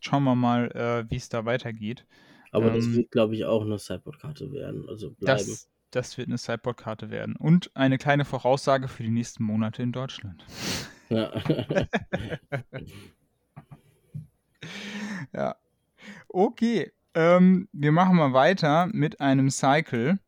[0.00, 2.06] schauen wir mal, äh, wie es da weitergeht.
[2.52, 4.88] Aber ähm, das wird, glaube ich, auch eine Sideboard-Karte werden.
[4.88, 5.38] Also bleiben.
[5.38, 7.36] Das, das wird eine Sideboard-Karte werden.
[7.36, 10.44] Und eine kleine Voraussage für die nächsten Monate in Deutschland.
[11.08, 11.32] Ja.
[15.32, 15.56] ja.
[16.28, 16.92] Okay.
[17.14, 20.18] Ähm, wir machen mal weiter mit einem Cycle.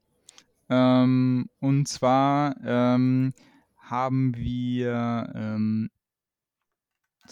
[0.68, 3.34] Ähm, und zwar ähm,
[3.78, 5.90] haben wir ähm,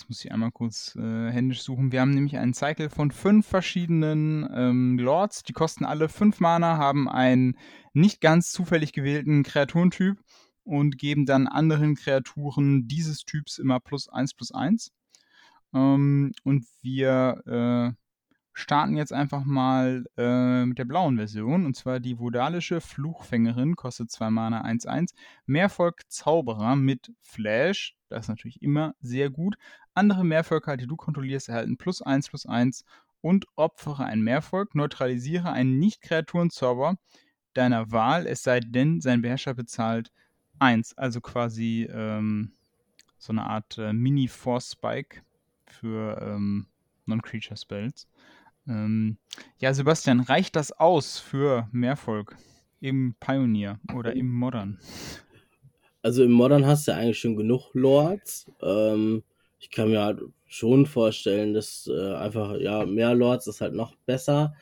[0.01, 1.93] Jetzt muss ich einmal kurz äh, händisch suchen.
[1.93, 5.43] Wir haben nämlich einen Cycle von fünf verschiedenen ähm, Lords.
[5.43, 7.59] Die kosten alle fünf Mana, haben einen
[7.93, 10.17] nicht ganz zufällig gewählten Kreaturentyp
[10.65, 14.91] und geben dann anderen Kreaturen dieses Typs immer plus eins plus eins.
[15.75, 18.01] Ähm, und wir äh,
[18.55, 21.67] starten jetzt einfach mal äh, mit der blauen Version.
[21.67, 25.13] Und zwar die Vodalische Fluchfängerin, kostet 2 Mana 1-1.
[25.45, 29.57] Mehrvolk Zauberer mit Flash, das ist natürlich immer sehr gut.
[30.01, 32.87] Andere Mehrvölker, die du kontrollierst, erhalten plus 1 plus 1
[33.21, 36.97] und opfere ein Mehrvolk, neutralisiere einen Nicht-Kreaturenzauber
[37.53, 40.11] deiner Wahl, es sei denn, sein Beherrscher bezahlt
[40.59, 40.97] 1.
[40.97, 42.53] Also quasi ähm,
[43.19, 45.21] so eine Art äh, Mini-Force-Spike
[45.67, 46.67] für ähm,
[47.05, 48.09] Non-Creature-Spells.
[48.67, 49.19] Ähm,
[49.59, 52.37] ja, Sebastian, reicht das aus für Mehrvolk
[52.81, 54.79] im Pioneer oder im Modern?
[56.01, 58.51] Also im Modern hast du ja eigentlich schon genug Lords.
[58.63, 59.23] Ähm,
[59.61, 63.95] ich kann mir halt schon vorstellen, dass äh, einfach, ja, mehr Lords ist halt noch
[64.07, 64.55] besser,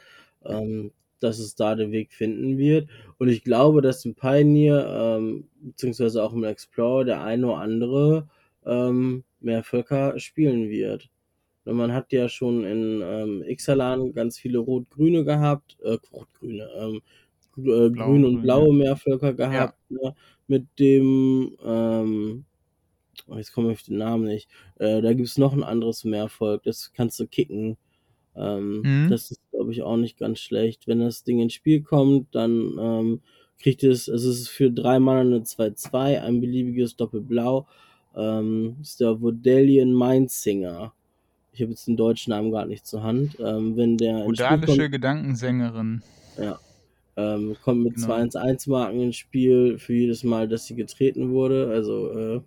[0.44, 2.88] ähm, dass es da den Weg finden wird.
[3.18, 8.28] Und ich glaube, dass im Pioneer, ähm, beziehungsweise auch im Explorer, der eine oder andere
[8.66, 11.08] ähm, mehr Völker spielen wird.
[11.64, 17.00] Und man hat ja schon in ähm, Ixalan ganz viele Rot-Grüne gehabt, äh, Rot-Grüne, ähm,
[17.58, 19.98] äh, grün und blaue Meervölker gehabt, ja.
[19.98, 20.14] ne,
[20.46, 22.44] mit dem, ähm,
[23.26, 26.04] oh, jetzt komme ich auf den Namen nicht, äh, da gibt es noch ein anderes
[26.04, 27.76] Meervolk, das kannst du kicken.
[28.36, 29.10] Ähm, mhm.
[29.10, 30.86] Das ist, glaube ich, auch nicht ganz schlecht.
[30.86, 33.20] Wenn das Ding ins Spiel kommt, dann ähm,
[33.58, 37.66] kriegt es, also es ist für drei Mana eine 2-2, ein beliebiges Doppelblau.
[38.16, 40.92] Ähm, ist der Vodalian Mindsinger.
[41.52, 43.36] Ich habe jetzt den deutschen Namen gar nicht zur Hand.
[43.40, 46.02] Ähm, wenn der Odalische Gedankensängerin.
[46.40, 46.58] Ja.
[47.16, 48.14] Ähm, kommt mit genau.
[48.14, 52.40] 2-1-1-Marken ins Spiel für jedes Mal, dass sie getreten wurde, also äh,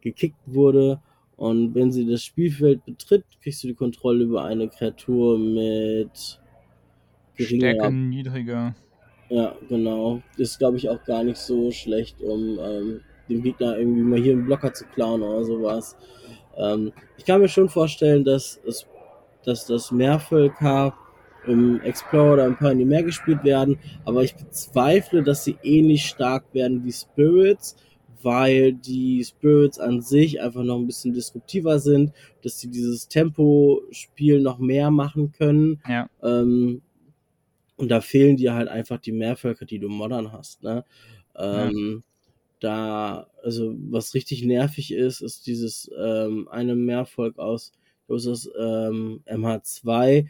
[0.00, 1.00] gekickt wurde.
[1.36, 6.40] Und wenn sie das Spielfeld betritt, kriegst du die Kontrolle über eine Kreatur mit
[7.36, 8.74] geringer Stärke niedriger.
[9.30, 10.22] Ja, genau.
[10.36, 14.32] Ist, glaube ich, auch gar nicht so schlecht, um ähm, dem Gegner irgendwie mal hier
[14.32, 15.96] einen Blocker zu klauen oder sowas.
[16.56, 18.86] Ähm, ich kann mir schon vorstellen, dass, es,
[19.44, 20.94] dass das Mehrvölker
[21.46, 26.44] im Explorer oder im Pioneer mehr gespielt werden, aber ich bezweifle, dass sie ähnlich stark
[26.52, 27.76] werden wie Spirits,
[28.22, 34.40] weil die Spirits an sich einfach noch ein bisschen disruptiver sind, dass sie dieses Tempo-Spiel
[34.40, 35.80] noch mehr machen können.
[35.88, 36.08] Ja.
[36.22, 36.82] Ähm,
[37.76, 40.62] und da fehlen dir halt einfach die Mehrvölker, die du modern hast.
[40.62, 40.84] Ne?
[41.36, 42.06] Ähm, ja.
[42.60, 47.72] Da, also was richtig nervig ist, ist dieses ähm, eine Mehrvolk aus,
[48.06, 50.26] das ist ähm, MH2,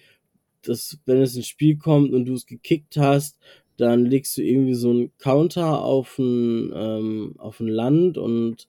[0.63, 3.39] dass wenn es ins Spiel kommt und du es gekickt hast,
[3.81, 8.69] dann legst du irgendwie so einen Counter auf ein, ähm, auf ein Land und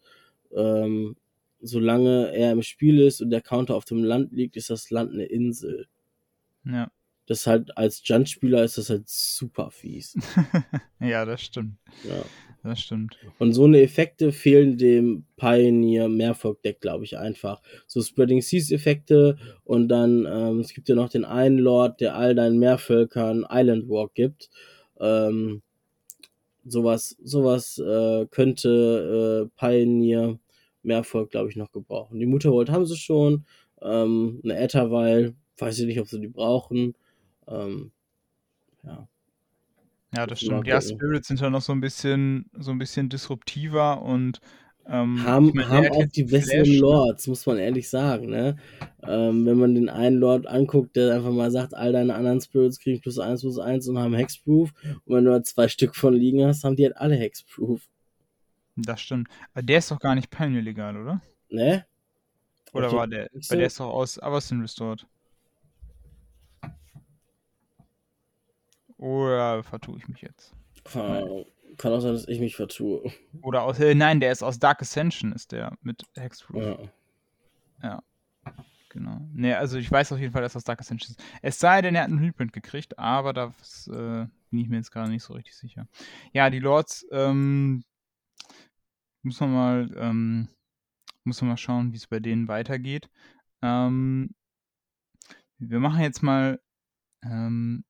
[0.55, 1.15] ähm,
[1.61, 5.13] solange er im Spiel ist und der Counter auf dem Land liegt, ist das Land
[5.13, 5.87] eine Insel.
[6.65, 6.91] Ja.
[7.27, 10.17] Das halt als Junt-Spieler ist das halt super fies.
[10.99, 11.77] ja, das stimmt.
[12.03, 12.23] Ja.
[12.63, 13.17] Das stimmt.
[13.39, 17.61] Und so eine Effekte fehlen dem Pioneer Mehrfolk-Deck, glaube ich, einfach.
[17.87, 22.15] So Spreading Seas Effekte und dann, ähm, es gibt ja noch den einen Lord, der
[22.15, 24.49] all deinen Mehrvölkern Island Walk gibt.
[25.01, 25.61] Ähm,
[26.65, 30.39] sowas, sowas äh, könnte äh, Pioneer
[30.83, 32.19] Mehrvolk, glaube ich, noch gebrauchen.
[32.19, 33.45] Die Muttervolt haben sie schon.
[33.81, 36.95] Ähm, eine Etterweil, weiß ich nicht, ob sie die brauchen.
[37.47, 37.91] Ähm,
[38.83, 39.07] ja.
[40.15, 40.67] Ja, das stimmt.
[40.67, 44.41] Ja, Spirits sind ja noch so ein bisschen, so ein bisschen disruptiver und
[44.87, 46.79] ähm, haben, ich mein, haben auch die Flash, ne?
[46.79, 48.29] Lords, muss man ehrlich sagen.
[48.29, 48.57] Ne?
[49.03, 52.79] Ähm, wenn man den einen Lord anguckt, der einfach mal sagt, all deine anderen Spirits
[52.79, 54.71] kriegen plus 1 plus 1 und haben Hexproof.
[55.05, 57.81] Und wenn du halt zwei Stück von liegen hast, haben die halt alle Hexproof.
[58.75, 59.27] Das stimmt.
[59.53, 61.21] Aber der ist doch gar nicht Pioneer legal, oder?
[61.49, 61.85] Ne?
[62.73, 63.29] Oder war der?
[63.49, 65.05] Weil der ist doch aus Avacyn Restored.
[68.97, 70.53] Oder vertue ich mich jetzt?
[70.83, 71.45] Kann,
[71.77, 73.11] kann, auch sein, dass ich mich vertue.
[73.41, 76.63] Oder aus, äh, nein, der ist aus Dark Ascension, ist der mit Hexproof.
[76.63, 76.77] Ja.
[77.83, 78.03] ja.
[78.89, 79.21] Genau.
[79.33, 81.23] Ne, also ich weiß auf jeden Fall, dass das Dark Ascension ist.
[81.41, 84.91] Es sei denn, er hat einen Reprint gekriegt, aber das äh, bin ich mir jetzt
[84.91, 85.87] gerade nicht so richtig sicher.
[86.33, 87.85] Ja, die Lords, ähm,
[89.23, 90.49] muss man mal, ähm,
[91.23, 93.09] muss man mal schauen, wie es bei denen weitergeht.
[93.61, 94.31] Ähm,
[95.57, 96.59] wir machen jetzt mal
[97.23, 97.85] ähm,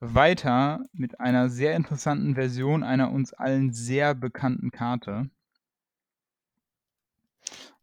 [0.00, 5.30] weiter mit einer sehr interessanten Version einer uns allen sehr bekannten Karte.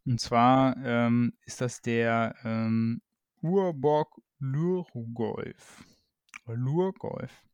[0.04, 3.02] Und zwar ähm, ist das der ähm,
[3.42, 5.84] Urborg Lurgolf.
[6.46, 7.44] Lurgolf.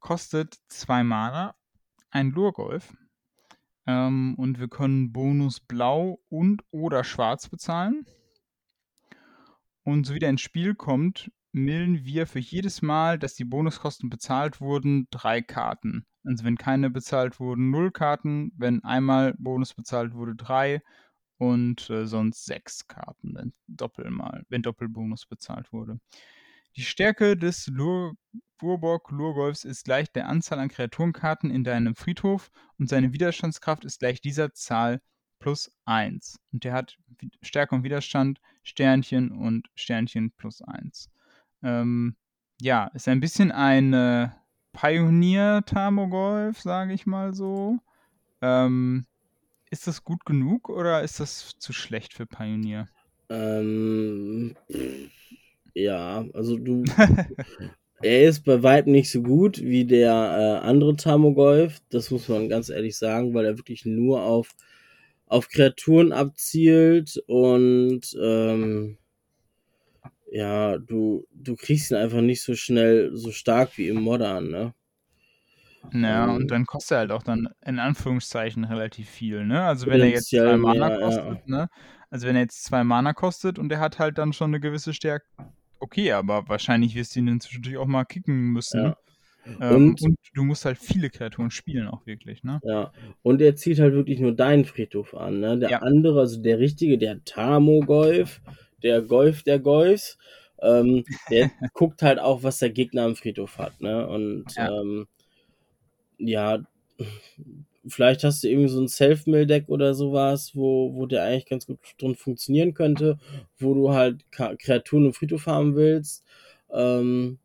[0.00, 1.54] Kostet zwei Mana,
[2.10, 2.92] ein Lurgolf.
[3.86, 8.04] Ähm, und wir können Bonus Blau und oder Schwarz bezahlen.
[9.84, 14.10] Und so wie der ins Spiel kommt, millen wir für jedes Mal, dass die Bonuskosten
[14.10, 16.06] bezahlt wurden, drei Karten.
[16.24, 18.52] Also wenn keine bezahlt wurden, null Karten.
[18.56, 20.82] Wenn einmal Bonus bezahlt wurde, drei.
[21.38, 25.98] Und äh, sonst sechs Karten, wenn Doppelmal, wenn Doppelbonus bezahlt wurde.
[26.76, 28.14] Die Stärke des Lur
[28.58, 34.00] Burborg Lurgolfs ist gleich der Anzahl an Kreaturenkarten in deinem Friedhof und seine Widerstandskraft ist
[34.00, 35.00] gleich dieser Zahl
[35.38, 36.38] plus 1.
[36.52, 36.98] Und der hat
[37.40, 41.10] Stärke und Widerstand, Sternchen und Sternchen plus 1.
[41.62, 42.16] Ähm,
[42.60, 44.28] ja, ist ein bisschen ein äh,
[44.72, 47.78] Pionier-Tamogolf, sage ich mal so.
[48.42, 49.06] Ähm,
[49.70, 52.88] ist das gut genug oder ist das zu schlecht für Pioneer?
[53.28, 54.56] Ähm,
[55.74, 56.84] ja, also du.
[58.02, 62.48] er ist bei weitem nicht so gut wie der äh, andere Tamogolf, das muss man
[62.48, 64.50] ganz ehrlich sagen, weil er wirklich nur auf,
[65.26, 68.96] auf Kreaturen abzielt und ähm,
[70.30, 74.74] ja, du, du kriegst ihn einfach nicht so schnell so stark wie im Modern, ne?
[75.92, 79.62] Ja, ähm, und dann kostet er halt auch dann in Anführungszeichen relativ viel, ne?
[79.62, 81.40] Also wenn er jetzt zwei Mana mehr, kostet, ja.
[81.46, 81.68] ne?
[82.10, 84.92] Also wenn er jetzt zwei Mana kostet und er hat halt dann schon eine gewisse
[84.94, 85.26] Stärke,
[85.78, 88.84] okay, aber wahrscheinlich wirst du ihn inzwischen natürlich auch mal kicken müssen.
[88.84, 88.96] Ja.
[89.60, 92.60] Ähm, und, und, du musst halt viele Kreaturen spielen auch wirklich, ne?
[92.62, 95.58] Ja, und er zieht halt wirklich nur deinen Friedhof an, ne?
[95.58, 95.78] Der ja.
[95.78, 98.42] andere, also der richtige, der Tamo-Golf,
[98.82, 100.18] der Golf der Golfs,
[100.60, 104.06] ähm, der guckt halt auch, was der Gegner am Friedhof hat, ne?
[104.06, 105.06] Und ja, ähm,
[106.18, 106.62] ja
[107.86, 111.78] vielleicht hast du irgendwie so ein Self-Mill-Deck oder sowas, wo, wo der eigentlich ganz gut
[111.98, 113.18] drin funktionieren könnte,
[113.58, 116.24] wo du halt Kreaturen im Friedhof haben willst.
[116.72, 117.38] Ähm,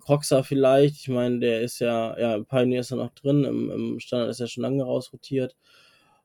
[0.00, 4.00] Croxer vielleicht, ich meine, der ist ja, ja, Pioneer ist ja noch drin, im, im
[4.00, 5.56] Standard ist ja schon lange rausrotiert.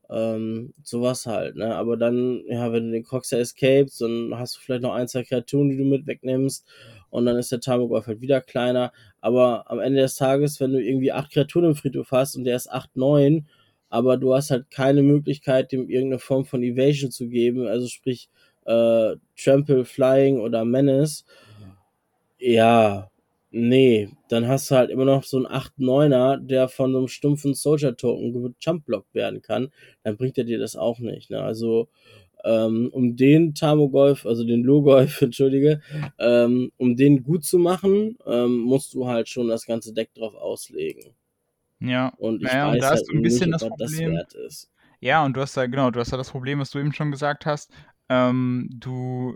[0.10, 1.76] Ähm, sowas halt, ne?
[1.76, 5.24] Aber dann, ja, wenn du den Croxer escapes, dann hast du vielleicht noch ein, zwei
[5.24, 6.68] Kreaturen, die du mit wegnimmst
[7.10, 8.92] und dann ist der Tamogolf halt wieder kleiner.
[9.22, 12.56] Aber am Ende des Tages, wenn du irgendwie acht Kreaturen im Friedhof hast und der
[12.56, 13.48] ist acht, neun,
[13.90, 18.30] aber du hast halt keine Möglichkeit, dem irgendeine Form von Evasion zu geben, also sprich
[18.66, 21.26] äh, Trample, Flying oder Menace,
[22.38, 23.10] ja,
[23.56, 27.54] nee, dann hast du halt immer noch so einen 8-9er, der von so einem stumpfen
[27.54, 29.70] Soldier-Token Jump-Block werden kann,
[30.04, 31.30] dann bringt er dir das auch nicht.
[31.30, 31.42] Ne?
[31.42, 31.88] Also
[32.44, 35.82] ähm, um den Tamogolf, also den Logolf, entschuldige,
[36.20, 40.36] ähm, um den gut zu machen, ähm, musst du halt schon das ganze Deck drauf
[40.36, 41.16] auslegen.
[41.80, 44.20] Ja, und ich naja, weiß und da halt hast du ein bisschen nicht, das Problem.
[44.34, 46.94] Das ja, und du hast da, genau, du hast da das Problem, was du eben
[46.94, 47.72] schon gesagt hast.
[48.10, 49.36] Ähm, du,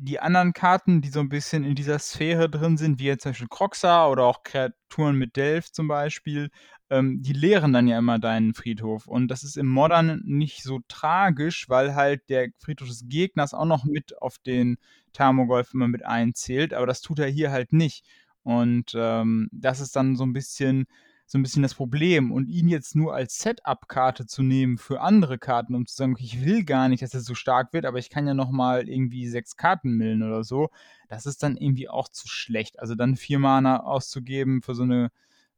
[0.00, 3.32] die anderen Karten, die so ein bisschen in dieser Sphäre drin sind, wie jetzt zum
[3.32, 6.50] Beispiel Croxa oder auch Kreaturen mit Delph zum Beispiel,
[6.90, 9.06] ähm, die leeren dann ja immer deinen Friedhof.
[9.06, 13.64] Und das ist im Modern nicht so tragisch, weil halt der Friedhof des Gegners auch
[13.64, 14.78] noch mit auf den
[15.12, 18.04] Thermogolf immer mit einzählt, aber das tut er hier halt nicht.
[18.44, 20.86] Und ähm, das ist dann so ein bisschen
[21.28, 22.32] so ein bisschen das Problem.
[22.32, 26.44] Und ihn jetzt nur als Setup-Karte zu nehmen für andere Karten, um zu sagen, ich
[26.44, 29.56] will gar nicht, dass er so stark wird, aber ich kann ja nochmal irgendwie sechs
[29.56, 30.70] Karten millen oder so,
[31.08, 32.80] das ist dann irgendwie auch zu schlecht.
[32.80, 35.10] Also dann vier Mana auszugeben für so eine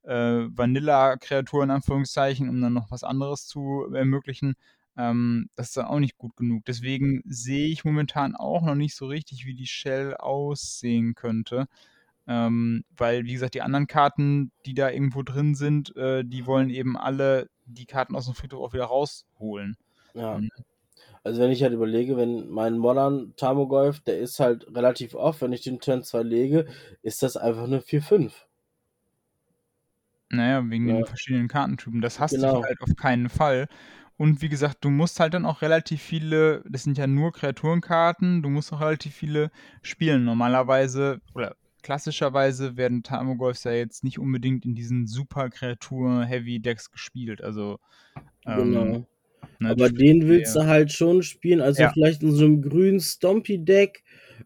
[0.02, 4.56] äh, Vanilla-Kreatur in Anführungszeichen, um dann noch was anderes zu ermöglichen,
[4.96, 6.64] ähm, das ist dann auch nicht gut genug.
[6.64, 11.66] Deswegen sehe ich momentan auch noch nicht so richtig, wie die Shell aussehen könnte.
[12.30, 16.70] Ähm, weil, wie gesagt, die anderen Karten, die da irgendwo drin sind, äh, die wollen
[16.70, 19.76] eben alle die Karten aus dem Friedhof auch wieder rausholen.
[20.14, 20.38] Ja.
[20.38, 20.48] Mhm.
[21.24, 25.52] Also wenn ich halt überlege, wenn mein Modern Tamogolf, der ist halt relativ oft, wenn
[25.52, 26.66] ich den Turn 2 lege,
[27.02, 28.32] ist das einfach eine 4-5.
[30.28, 30.94] Naja, wegen ja.
[30.94, 32.00] den verschiedenen Kartentypen.
[32.00, 32.60] Das hast genau.
[32.60, 33.66] du halt auf keinen Fall.
[34.16, 38.40] Und wie gesagt, du musst halt dann auch relativ viele, das sind ja nur Kreaturenkarten,
[38.42, 39.50] du musst auch relativ viele
[39.82, 40.24] spielen.
[40.24, 47.42] Normalerweise, oder klassischerweise werden Tamogolfs ja jetzt nicht unbedingt in diesen super Kreatur-Heavy-Decks gespielt.
[47.42, 47.78] Also,
[48.46, 49.06] ähm, genau.
[49.58, 51.60] Ne, Aber den willst du halt schon spielen.
[51.60, 51.92] Also ja.
[51.92, 54.02] vielleicht in so einem grünen Stompy-Deck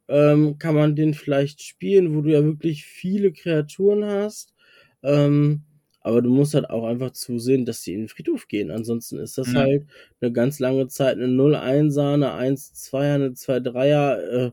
[0.09, 4.55] ähm, kann man den vielleicht spielen, wo du ja wirklich viele Kreaturen hast.
[5.03, 5.63] Ähm,
[6.01, 8.71] aber du musst halt auch einfach zusehen, dass die in den Friedhof gehen.
[8.71, 9.57] Ansonsten ist das mhm.
[9.57, 9.87] halt
[10.21, 14.51] eine ganz lange Zeit eine 0-1er, eine 1-2er, eine 2-3er, äh,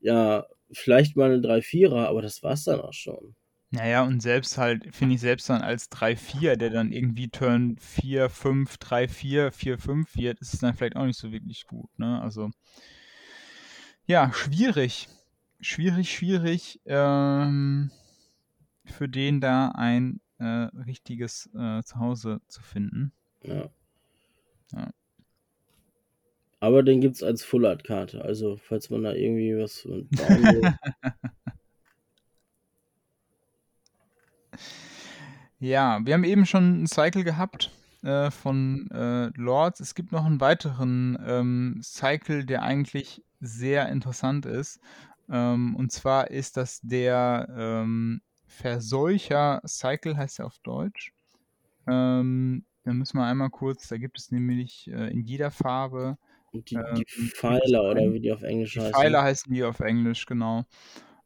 [0.00, 3.34] ja, vielleicht mal eine 3-4er, aber das war's dann auch schon.
[3.70, 8.30] Naja, und selbst halt, finde ich selbst dann als 3-4, der dann irgendwie Turn 4,
[8.30, 11.90] 5, 3, 4, 4, 5 wird, ist es dann vielleicht auch nicht so wirklich gut,
[11.98, 12.20] ne?
[12.22, 12.50] Also,
[14.06, 15.08] ja, schwierig.
[15.60, 17.90] Schwierig, schwierig, ähm,
[18.86, 23.12] für den da ein äh, richtiges äh, Zuhause zu finden.
[23.42, 23.68] Ja.
[24.72, 24.90] ja.
[26.60, 28.22] Aber den gibt es als Full-Art-Karte.
[28.22, 30.74] Also, falls man da irgendwie was bauen will.
[35.60, 37.70] ja, wir haben eben schon einen Cycle gehabt
[38.02, 39.80] äh, von äh, Lords.
[39.80, 44.80] Es gibt noch einen weiteren ähm, Cycle, der eigentlich sehr interessant ist.
[45.30, 51.12] Ähm, und zwar ist das der ähm, Verseucher Cycle heißt er auf Deutsch.
[51.86, 56.18] Ähm, da müssen wir einmal kurz, da gibt es nämlich äh, in jeder Farbe.
[56.52, 58.94] Die, ähm, die Pfeiler oder wie die auf Englisch die heißen.
[58.94, 60.64] Pfeiler heißen die auf Englisch, genau.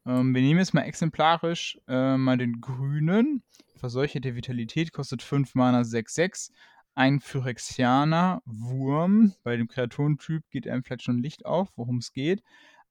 [0.07, 3.43] Ähm, wir nehmen jetzt mal exemplarisch äh, mal den grünen.
[3.77, 6.51] Verseucherte Vitalität kostet 5 Mana 6-6.
[6.95, 9.35] Ein Phyrexianer Wurm.
[9.45, 12.43] Bei dem Kreaturentyp geht einem vielleicht schon Licht auf, worum es geht.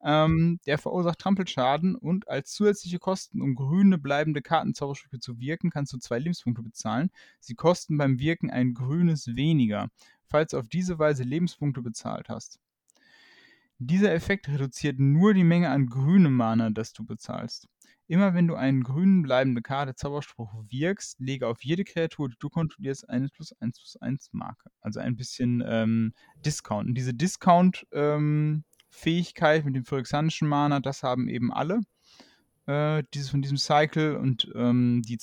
[0.03, 5.93] Ähm, der verursacht Trampelschaden und als zusätzliche Kosten, um grüne bleibende Kartenzaubersprüche zu wirken, kannst
[5.93, 7.11] du zwei Lebenspunkte bezahlen.
[7.39, 9.89] Sie kosten beim Wirken ein grünes weniger,
[10.31, 12.59] falls du auf diese Weise Lebenspunkte bezahlt hast.
[13.77, 17.67] Dieser Effekt reduziert nur die Menge an grünem Mana, das du bezahlst.
[18.07, 22.49] Immer wenn du einen grünen bleibende Karte Zauberspruch wirkst, lege auf jede Kreatur, die du
[22.49, 24.69] kontrollierst, eine plus 1 plus 1 Marke.
[24.81, 26.13] Also ein bisschen ähm,
[26.45, 26.89] Discount.
[26.89, 31.81] Und diese Discount-Fähigkeit ähm, mit dem phyrexianischen Mana, das haben eben alle.
[32.71, 35.17] Äh, dieses von diesem Cycle und ähm, die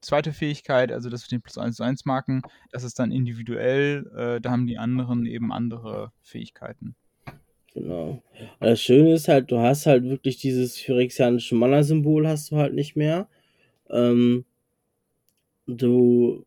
[0.00, 2.42] zweite Fähigkeit, also das mit den plus 1 plus 1 Marken,
[2.72, 4.10] das ist dann individuell.
[4.16, 6.96] Äh, da haben die anderen eben andere Fähigkeiten.
[7.74, 8.20] Genau.
[8.58, 12.96] das Schöne ist halt, du hast halt wirklich dieses phyrexianische Mana-Symbol hast du halt nicht
[12.96, 13.28] mehr.
[13.90, 14.44] Ähm,
[15.68, 16.44] du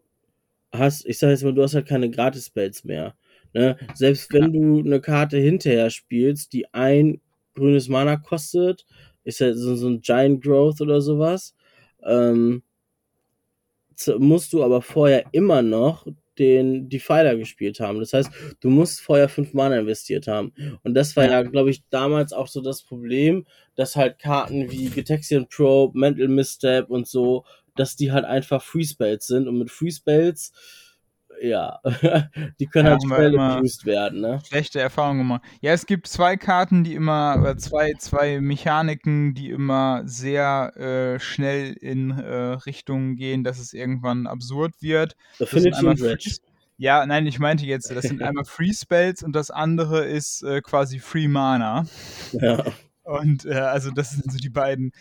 [0.73, 3.15] hast, ich sag jetzt mal, du hast halt keine Gratis-Spells mehr.
[3.53, 3.77] Ne?
[3.93, 7.21] Selbst wenn du eine Karte hinterher spielst, die ein
[7.53, 8.85] grünes Mana kostet,
[9.23, 11.55] ist ja so, so ein Giant Growth oder sowas,
[12.03, 12.63] ähm,
[14.17, 16.07] musst du aber vorher immer noch
[16.39, 17.99] den Defiler gespielt haben.
[17.99, 20.53] Das heißt, du musst vorher fünf Mana investiert haben.
[20.83, 23.45] Und das war ja, glaube ich, damals auch so das Problem,
[23.75, 27.43] dass halt Karten wie Getaxian Probe, Mental Misstep und so,
[27.75, 29.47] dass die halt einfach Free Spells sind.
[29.47, 30.51] Und mit Free Spells
[31.41, 31.79] ja,
[32.59, 34.41] die können ja, halt schnell abused werden, ne?
[34.47, 35.41] Schlechte Erfahrungen gemacht.
[35.61, 41.19] Ja, es gibt zwei Karten, die immer, oder zwei, zwei Mechaniken, die immer sehr äh,
[41.19, 45.15] schnell in äh, Richtungen gehen, dass es irgendwann absurd wird.
[45.39, 46.37] Affinity und Dredge.
[46.77, 50.61] Ja, nein, ich meinte jetzt, das sind einmal Free Spells und das andere ist äh,
[50.61, 51.85] quasi Free Mana.
[52.31, 52.65] Ja.
[53.03, 54.91] Und äh, also das sind so die beiden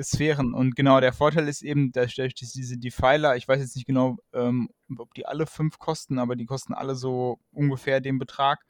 [0.00, 0.54] Sphären.
[0.54, 4.18] Und genau, der Vorteil ist eben, da durch diese Defiler, ich weiß jetzt nicht genau,
[4.32, 4.68] ähm,
[4.98, 8.60] ob die alle fünf kosten, aber die kosten alle so ungefähr den Betrag.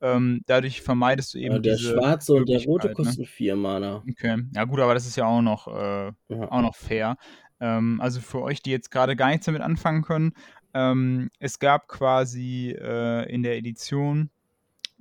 [0.00, 2.94] Ähm, dadurch vermeidest du eben ja, der schwarze und der rote ne?
[2.94, 4.04] kosten vier Mana.
[4.08, 6.50] Okay, ja gut, aber das ist ja auch noch, äh, ja.
[6.50, 7.16] auch noch fair.
[7.58, 10.34] Ähm, also für euch, die jetzt gerade gar nichts damit anfangen können,
[10.74, 14.30] ähm, es gab quasi äh, in der Edition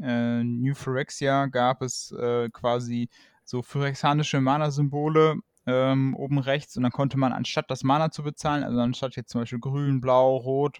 [0.02, 3.10] äh, New Phyrexia gab es äh, quasi
[3.44, 5.38] so phyrexianische Mana-Symbole
[5.68, 9.32] ähm, oben rechts und dann konnte man anstatt das Mana zu bezahlen, also anstatt jetzt
[9.32, 10.80] zum Beispiel grün, blau, rot,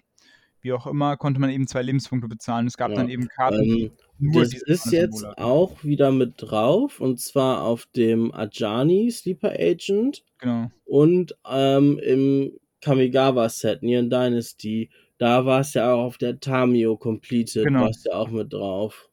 [0.62, 2.66] wie auch immer, konnte man eben zwei Lebenspunkte bezahlen.
[2.66, 2.96] Es gab ja.
[2.96, 7.86] dann eben Karten, ähm, nur Das ist jetzt auch wieder mit drauf und zwar auf
[7.94, 10.70] dem Ajani Sleeper Agent genau.
[10.86, 14.90] und ähm, im Kamigawa Set, Neon Dynasty.
[15.18, 17.82] Da war es ja auch auf der Tamio Completed, genau.
[17.82, 19.08] war es ja auch mit drauf.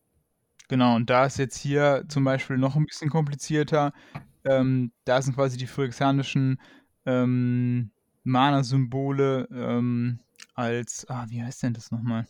[0.68, 3.92] Genau, und da ist jetzt hier zum Beispiel noch ein bisschen komplizierter.
[4.46, 6.60] Ähm, da sind quasi die phyrexianischen
[7.06, 7.92] ähm,
[8.24, 10.20] Mana-Symbole ähm,
[10.54, 12.26] als, ah, wie heißt denn das nochmal?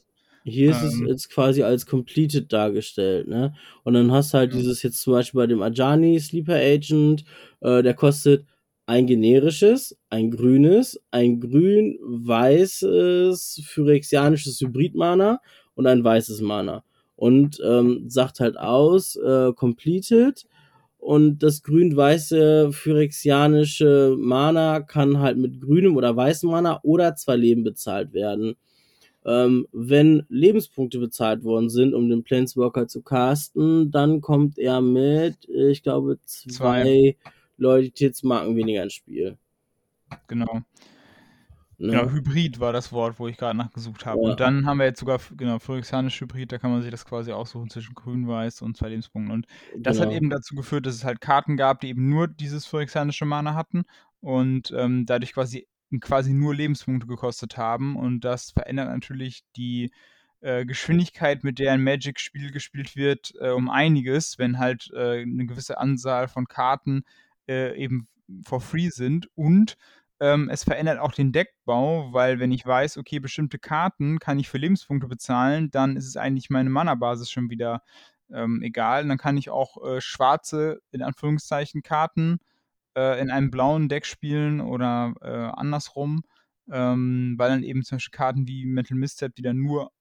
[0.48, 1.08] Hier ist es ähm.
[1.08, 3.56] jetzt quasi als completed dargestellt, ne?
[3.84, 4.60] Und dann hast du halt ja.
[4.60, 7.26] dieses jetzt zum Beispiel bei dem Ajani Sleeper Agent,
[7.62, 8.46] äh, der kostet
[8.86, 12.04] ein generisches, ein grünes, ein grün-weißes
[13.66, 15.42] phyrexianisches Hybrid-Mana
[15.74, 16.84] und ein weißes Mana.
[17.16, 20.46] Und ähm, sagt halt aus, äh, completed,
[21.06, 27.64] und das grün-weiße phyrexianische Mana kann halt mit grünem oder weißem Mana oder zwei Leben
[27.64, 28.56] bezahlt werden.
[29.24, 35.48] Ähm, wenn Lebenspunkte bezahlt worden sind, um den Planeswalker zu casten, dann kommt er mit,
[35.48, 37.18] ich glaube, zwei, zwei.
[37.58, 39.38] Loyalitätsmarken weniger ins Spiel.
[40.28, 40.62] Genau.
[41.78, 41.92] Ne?
[41.92, 44.22] Genau, Hybrid war das Wort, wo ich gerade nachgesucht habe.
[44.24, 44.32] Ja.
[44.32, 47.32] Und dann haben wir jetzt sogar, genau, Phyrexianisch Hybrid, da kann man sich das quasi
[47.32, 49.34] aussuchen zwischen Grün-Weiß und zwei Lebenspunkten.
[49.34, 49.48] Und
[49.78, 50.10] das genau.
[50.10, 53.54] hat eben dazu geführt, dass es halt Karten gab, die eben nur dieses Phyrexianische Mana
[53.56, 53.84] hatten
[54.22, 55.68] und ähm, dadurch quasi,
[56.00, 57.96] quasi nur Lebenspunkte gekostet haben.
[57.96, 59.92] Und das verändert natürlich die
[60.42, 65.46] äh, Geschwindigkeit, mit der ein Magic-Spiel gespielt wird, äh, um einiges, wenn halt äh, eine
[65.46, 67.04] gewisse Anzahl von Karten
[67.48, 68.08] äh, eben
[68.44, 69.78] for free sind und
[70.20, 74.50] ähm, es verändert auch den Deckbau, weil wenn ich weiß, okay, bestimmte Karten kann ich
[74.50, 77.82] für Lebenspunkte bezahlen, dann ist es eigentlich meine Mana-Basis schon wieder
[78.32, 79.04] ähm, egal.
[79.04, 82.40] Und dann kann ich auch äh, schwarze, in Anführungszeichen, Karten
[82.96, 86.24] äh, in einem blauen Deck spielen oder äh, andersrum,
[86.72, 89.92] ähm, weil dann eben zum Beispiel Karten wie Mental Misstep, die dann nur,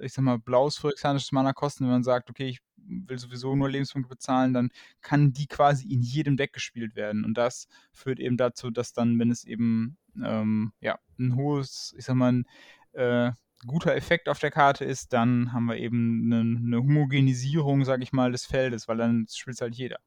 [0.00, 3.70] ich sag mal, blaues phyrexianisches Mana kosten, wenn man sagt, okay, ich will sowieso nur
[3.70, 4.70] Lebenspunkte bezahlen, dann
[5.00, 7.24] kann die quasi in jedem Deck gespielt werden.
[7.24, 12.04] Und das führt eben dazu, dass dann, wenn es eben ähm, ja, ein hohes, ich
[12.04, 12.44] sag mal, ein,
[12.92, 13.32] äh,
[13.66, 18.12] guter Effekt auf der Karte ist, dann haben wir eben eine, eine Homogenisierung, sag ich
[18.12, 19.98] mal, des Feldes, weil dann spielt halt jeder.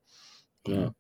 [0.68, 0.94] Ja.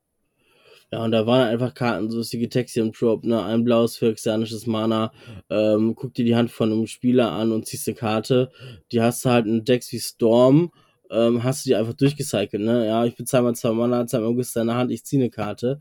[0.90, 3.44] Ja, und da waren einfach Karten, so die Getaxium Trope, ne?
[3.44, 5.12] Ein blaues phyrexianisches Mana,
[5.50, 8.52] ähm, guck dir die Hand von einem Spieler an und ziehst eine Karte.
[8.94, 10.72] Die hast du halt in Decks wie Storm,
[11.12, 12.86] ähm, hast du die einfach durchgecycelt, ne?
[12.88, 15.80] Ja, ich bezahle mal zwei Mana, zwei August deine Hand, ich ziehe eine Karte.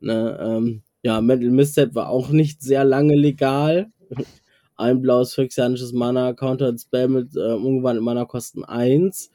[0.00, 0.38] Ne?
[0.40, 3.92] Ähm, ja, Metal Misstep war auch nicht sehr lange legal.
[4.76, 9.30] Ein blaues phyrexianisches Mana, Counter Spell mit äh, umgewandelt Mana kosten 1.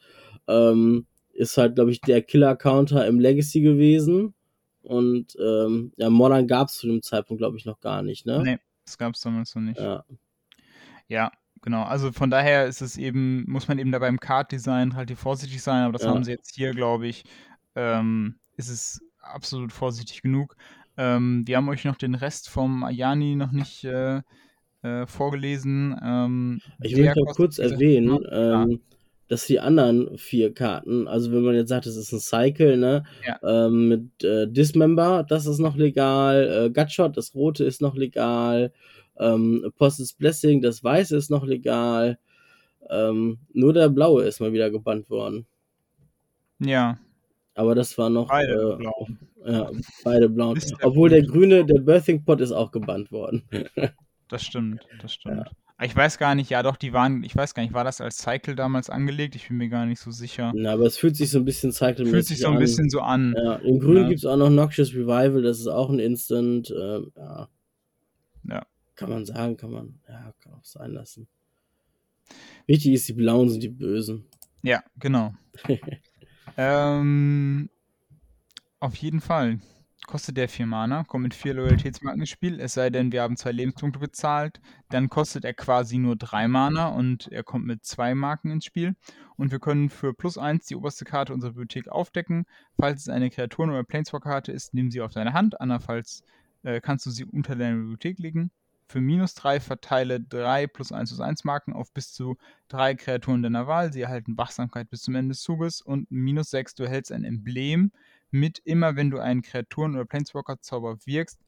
[0.48, 4.34] Ähm, ist halt, glaube ich, der Killer-Counter im Legacy gewesen.
[4.82, 8.42] Und ähm, ja, Modern gab es zu dem Zeitpunkt, glaube ich, noch gar nicht, ne?
[8.42, 9.78] Nee, das gab es damals noch nicht.
[9.78, 10.04] Ja.
[11.08, 11.32] ja,
[11.62, 11.82] genau.
[11.82, 15.84] Also von daher ist es eben, muss man eben da beim Card-Design relativ vorsichtig sein,
[15.84, 16.10] aber das ja.
[16.10, 17.24] haben sie jetzt hier, glaube ich,
[17.74, 20.56] ähm, ist es absolut vorsichtig genug.
[20.96, 24.20] Ähm, wir haben euch noch den Rest vom Ayani noch nicht äh,
[24.82, 25.98] äh, vorgelesen.
[26.02, 28.80] Ähm, ich möchte noch kurz erwähnen, ähm,
[29.28, 33.04] dass die anderen vier Karten, also wenn man jetzt sagt, es ist ein Cycle, ne,
[33.26, 33.38] ja.
[33.42, 38.72] ähm, mit äh, Dismember, das ist noch legal, äh, Gutshot, das rote ist noch legal,
[39.20, 42.18] ähm, Apostles Blessing, das weiße ist noch legal,
[42.88, 45.46] ähm, nur der blaue ist mal wieder gebannt worden.
[46.58, 46.98] Ja.
[47.54, 48.28] Aber das war noch.
[48.28, 49.08] Beide äh, blau.
[49.44, 49.70] Ja,
[50.04, 50.54] beide blau.
[50.82, 53.42] Obwohl der grüne, der Birthing Pot ist auch gebannt worden.
[54.28, 55.36] das stimmt, das stimmt.
[55.46, 55.84] Ja.
[55.84, 58.18] Ich weiß gar nicht, ja doch, die waren, ich weiß gar nicht, war das als
[58.18, 59.34] Cycle damals angelegt?
[59.34, 60.52] Ich bin mir gar nicht so sicher.
[60.54, 62.58] Na, aber es fühlt sich so ein bisschen Cycle Fühlt sich so ein an.
[62.58, 63.34] bisschen so an.
[63.34, 64.08] Ja, in Grün ja.
[64.08, 66.70] gibt es auch noch Noxious Revival, das ist auch ein Instant.
[66.70, 67.48] Äh, ja.
[68.46, 68.66] ja.
[69.00, 71.26] Kann man sagen, kann man, ja, kann auch sein lassen.
[72.66, 74.26] Wichtig ist, die Blauen sind die Bösen.
[74.60, 75.32] Ja, genau.
[76.58, 77.70] ähm,
[78.78, 79.58] auf jeden Fall
[80.06, 83.38] kostet der 4 Mana, kommt mit 4 Loyalitätsmarken ins Spiel, es sei denn, wir haben
[83.38, 84.60] 2 Lebenspunkte bezahlt.
[84.90, 88.96] Dann kostet er quasi nur 3 Mana und er kommt mit 2 Marken ins Spiel.
[89.36, 92.44] Und wir können für plus 1 die oberste Karte unserer Bibliothek aufdecken.
[92.78, 96.22] Falls es eine Kreaturen- oder Planeswalker-Karte ist, nimm sie auf deine Hand, andernfalls
[96.64, 98.50] äh, kannst du sie unter deiner Bibliothek legen.
[98.90, 102.36] Für minus 3 verteile 3 plus 1 plus 1 Marken auf bis zu
[102.70, 103.92] 3 Kreaturen deiner Wahl.
[103.92, 105.80] Sie erhalten Wachsamkeit bis zum Ende des Zuges.
[105.80, 107.92] Und minus 6, du erhältst ein Emblem
[108.32, 111.38] mit immer wenn du einen Kreaturen- oder Planeswalker-Zauber wirkst,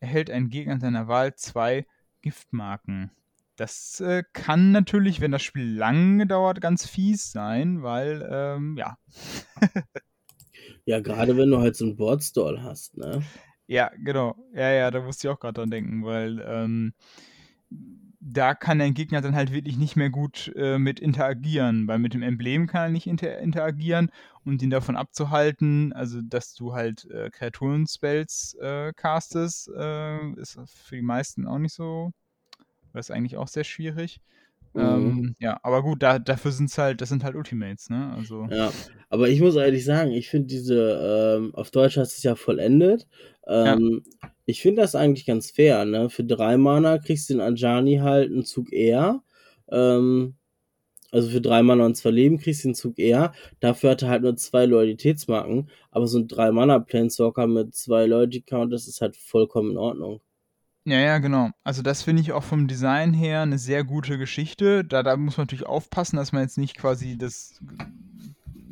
[0.00, 1.86] erhält ein Gegner deiner Wahl zwei
[2.20, 3.10] Giftmarken.
[3.56, 8.98] Das äh, kann natürlich, wenn das Spiel lange dauert, ganz fies sein, weil, ähm, ja.
[10.84, 13.22] ja, gerade wenn du halt so einen Boardstall hast, ne?
[13.70, 14.34] Ja, genau.
[14.52, 16.92] Ja, ja, da musste ich auch gerade dran denken, weil ähm,
[18.18, 22.12] da kann dein Gegner dann halt wirklich nicht mehr gut äh, mit interagieren, weil mit
[22.12, 24.10] dem Emblem kann er nicht inter interagieren
[24.44, 30.96] und ihn davon abzuhalten, also dass du halt äh, Kreaturen-Spells äh, castest, äh, ist für
[30.96, 32.10] die meisten auch nicht so,
[32.92, 34.20] das ist eigentlich auch sehr schwierig.
[34.72, 34.80] Mhm.
[34.82, 38.12] Ähm, ja, aber gut, da, dafür sind es halt, das sind halt Ultimates, ne?
[38.16, 38.46] Also.
[38.50, 38.72] Ja,
[39.08, 43.08] aber ich muss ehrlich sagen, ich finde diese, ähm, auf Deutsch heißt es ja vollendet.
[43.46, 44.30] Ähm, ja.
[44.46, 46.10] Ich finde das eigentlich ganz fair, ne?
[46.10, 49.22] Für drei Mana kriegst du den Anjani halt einen Zug eher.
[49.70, 50.34] Ähm,
[51.12, 53.32] also für drei Mana und zwei Leben kriegst du den Zug eher.
[53.58, 55.68] Dafür hat er halt nur zwei Loyalitätsmarken.
[55.90, 59.78] Aber so ein drei Mana Planeswalker mit zwei Loyalty Count, das ist halt vollkommen in
[59.78, 60.20] Ordnung.
[60.84, 61.50] Ja, ja, genau.
[61.62, 64.84] Also das finde ich auch vom Design her eine sehr gute Geschichte.
[64.84, 67.60] Da, da muss man natürlich aufpassen, dass man jetzt nicht quasi das,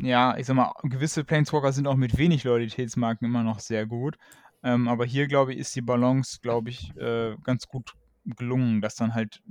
[0.00, 4.16] ja, ich sag mal, gewisse Planeswalker sind auch mit wenig Loyalitätsmarken immer noch sehr gut.
[4.62, 7.94] Ähm, aber hier, glaube ich, ist die Balance, glaube ich, äh, ganz gut
[8.24, 9.42] gelungen, dass dann halt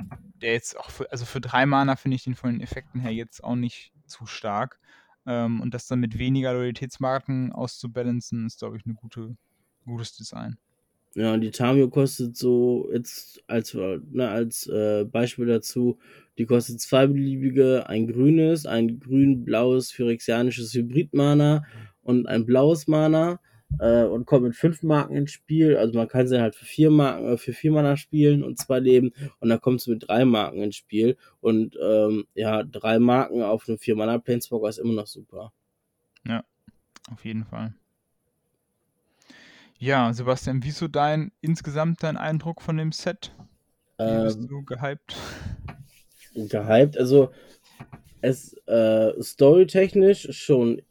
[0.41, 3.13] der jetzt auch für, also für drei Mana finde ich den von den Effekten her
[3.13, 4.79] jetzt auch nicht zu stark.
[5.25, 9.37] Ähm, und das dann mit weniger Loyalitätsmarken auszubalancen, ist, glaube ich, ein gute,
[9.85, 10.57] gutes Design.
[11.17, 15.97] Ja, und die Tamio kostet so jetzt als, ne, als äh, Beispiel dazu,
[16.37, 21.65] die kostet zwei beliebige, ein grünes, ein grün-blaues phyrexianisches Hybrid-Mana
[22.03, 23.39] und ein blaues Mana
[23.79, 25.75] äh, und kommt mit fünf Marken ins Spiel.
[25.75, 28.79] Also man kann sie halt für vier Marken, äh, für vier Mana spielen und zwei
[28.79, 31.17] Leben und dann kommt sie mit drei Marken ins Spiel.
[31.39, 35.51] Und ähm, ja, drei Marken auf einem vier Mana Planeswalker ist immer noch super.
[36.27, 36.43] Ja,
[37.11, 37.73] auf jeden Fall.
[39.79, 43.31] Ja, Sebastian, wie so dein insgesamt dein Eindruck von dem Set?
[43.97, 45.15] Wie ähm, bist du gehypt?
[46.33, 47.29] Gehypt, also
[48.21, 50.81] es äh, storytechnisch schon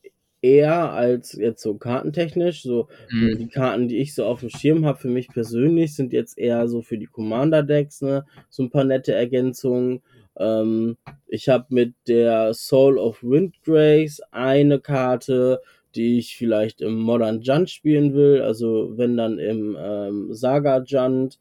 [0.41, 2.63] eher als jetzt so kartentechnisch.
[2.63, 3.39] So mhm.
[3.39, 6.69] die Karten, die ich so auf dem Schirm habe, für mich persönlich, sind jetzt eher
[6.69, 8.25] so für die Commander-Decks, ne?
[8.49, 10.03] So ein paar nette Ergänzungen.
[10.39, 15.61] Ähm, ich habe mit der Soul of Windgrace eine Karte,
[15.97, 21.39] die ich vielleicht im Modern Junt spielen will, also wenn dann im ähm, Saga Junt.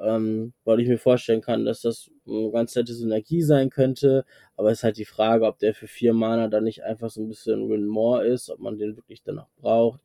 [0.00, 4.24] ähm, weil ich mir vorstellen kann, dass das eine ganz nette Synergie sein könnte.
[4.56, 7.22] Aber es ist halt die Frage, ob der für vier Mana dann nicht einfach so
[7.22, 10.00] ein bisschen Win More ist, ob man den wirklich danach braucht.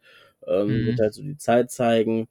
[0.47, 0.85] Ähm, mhm.
[0.85, 2.27] Wird halt so die Zeit zeigen.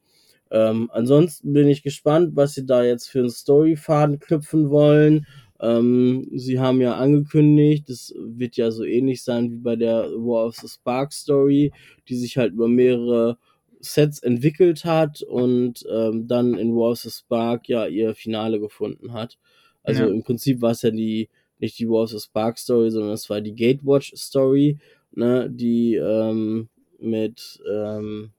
[0.51, 5.27] Ähm, ansonsten bin ich gespannt, was sie da jetzt für einen Storyfaden knüpfen wollen.
[5.61, 10.47] Ähm, sie haben ja angekündigt, das wird ja so ähnlich sein wie bei der War
[10.47, 11.73] of the Spark Story,
[12.09, 13.39] die sich halt über mehrere
[13.81, 19.13] Sets entwickelt hat und ähm, dann in War of the Spark ja ihr Finale gefunden
[19.13, 19.39] hat.
[19.83, 20.09] Also ja.
[20.09, 21.29] im Prinzip war es ja die,
[21.59, 24.79] nicht die War of the Spark Story, sondern es war die Gatewatch Story,
[25.13, 28.33] ne, die ähm, mit ähm,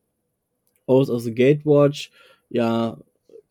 [0.86, 2.12] Oath of the Gatewatch
[2.50, 2.98] ja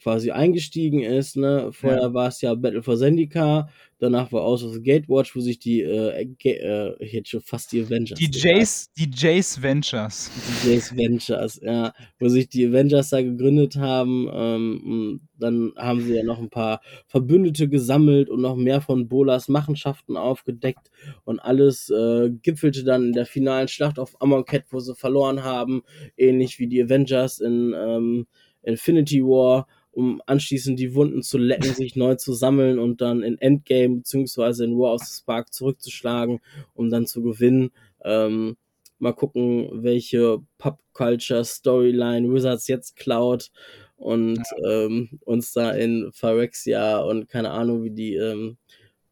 [0.07, 1.36] quasi eingestiegen ist.
[1.36, 1.70] Ne?
[1.72, 2.14] Vorher ja.
[2.14, 5.80] war es ja Battle for Zendika, danach war Out of the Gatewatch, wo sich die,
[5.80, 8.16] äh, äh, ich hätte schon fast die Avengers.
[8.16, 10.30] Die Jace, die Jace Ventures.
[10.62, 11.92] Die Jace Ventures, ja.
[12.20, 14.30] Wo sich die Avengers da gegründet haben.
[14.32, 19.48] Ähm, dann haben sie ja noch ein paar Verbündete gesammelt und noch mehr von Bolas
[19.48, 20.88] Machenschaften aufgedeckt.
[21.24, 25.82] Und alles äh, gipfelte dann in der finalen Schlacht auf Amonkhet, wo sie verloren haben.
[26.16, 28.28] Ähnlich wie die Avengers in ähm,
[28.66, 29.66] Infinity War
[29.97, 34.64] um anschließend die Wunden zu lecken, sich neu zu sammeln und dann in Endgame beziehungsweise
[34.64, 36.40] in War of the Spark zurückzuschlagen,
[36.74, 37.70] um dann zu gewinnen.
[38.05, 38.59] Ähm,
[38.99, 43.51] mal gucken, welche Pop-Culture Storyline Wizards jetzt klaut
[43.97, 44.84] und ja.
[44.84, 48.59] ähm, uns da in Phyrexia und keine Ahnung, wie die, ähm,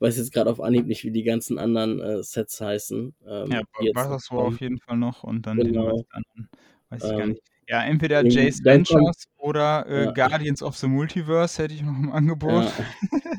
[0.00, 3.14] weiß jetzt gerade auf Anhieb nicht, wie die ganzen anderen äh, Sets heißen.
[3.26, 5.92] Ähm, ja, Brothers War auf jeden Fall noch und dann genau.
[5.92, 6.48] den anderen,
[6.90, 7.53] weiß ich gar ähm, nicht.
[7.68, 10.10] Ja, entweder Jace Ventures oder äh, ja.
[10.12, 12.64] Guardians of the Multiverse hätte ich noch im Angebot.
[12.64, 12.72] Ja.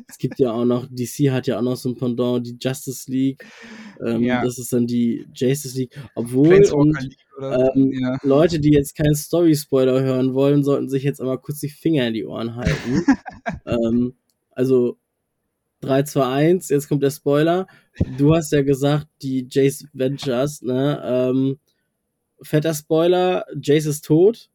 [0.08, 3.10] es gibt ja auch noch, DC hat ja auch noch so ein Pendant, die Justice
[3.12, 3.46] League.
[4.06, 4.44] Ähm, ja.
[4.44, 6.00] Das ist dann die Justice League.
[6.16, 6.98] Obwohl und,
[7.42, 8.18] ähm, ja.
[8.24, 12.14] Leute, die jetzt keinen Story-Spoiler hören wollen, sollten sich jetzt einmal kurz die Finger in
[12.14, 13.06] die Ohren halten.
[13.66, 14.14] ähm,
[14.52, 14.98] also
[15.82, 17.68] 3, 2, 1, jetzt kommt der Spoiler.
[18.18, 21.02] Du hast ja gesagt, die Jace Ventures, ne?
[21.06, 21.60] Ähm,
[22.42, 24.50] fetter Spoiler, Jace ist tot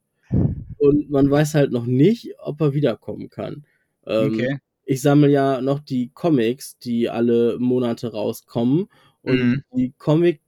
[0.78, 3.64] und man weiß halt noch nicht, ob er wiederkommen kann.
[4.06, 4.58] Ähm, okay.
[4.84, 8.88] Ich sammle ja noch die Comics, die alle Monate rauskommen
[9.22, 9.62] und mhm.
[9.76, 10.40] die Comic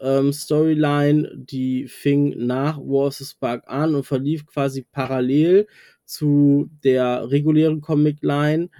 [0.00, 5.66] ähm, Storyline, die fing nach War of the Spark an und verlief quasi parallel
[6.04, 8.70] zu der regulären Comic-Line,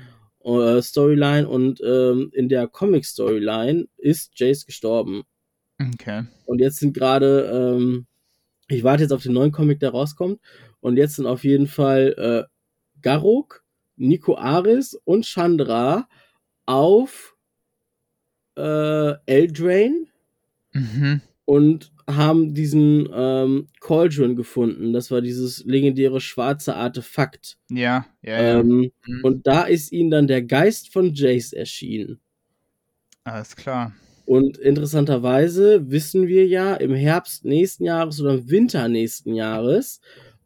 [0.45, 5.25] äh, Storyline und ähm, in der Comic-Storyline ist Jace gestorben.
[5.81, 6.25] Okay.
[6.47, 8.07] Und jetzt sind gerade, ähm,
[8.69, 10.41] ich warte jetzt auf den neuen Comic, der rauskommt.
[10.81, 13.65] Und jetzt sind auf jeden Fall äh, Garuk,
[13.97, 16.09] Nico Aris und Chandra
[16.67, 17.37] auf
[18.57, 20.09] äh, Eldrain
[20.73, 21.21] mhm.
[21.45, 24.93] und haben diesen ähm, Cauldron gefunden.
[24.93, 27.59] Das war dieses legendäre schwarze Artefakt.
[27.71, 28.61] Ja, ja, ja.
[28.61, 29.21] Ähm, mhm.
[29.23, 32.21] Und da ist ihnen dann der Geist von Jace erschienen.
[33.25, 33.93] Alles klar.
[34.29, 40.03] Und interessanterweise wissen wir ja, im Herbst nächsten Jahres oder im Winter nächsten Jahres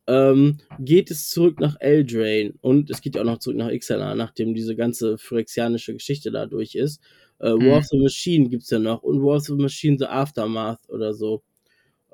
[0.07, 2.55] ähm, geht es zurück nach Eldrain.
[2.61, 6.47] Und es geht ja auch noch zurück nach Ixalan, nachdem diese ganze phyrexianische Geschichte da
[6.47, 7.03] durch ist.
[7.41, 7.67] Äh, mhm.
[7.67, 9.03] War of the Machine gibt es ja noch.
[9.03, 11.43] Und War of the Machine The Aftermath oder so.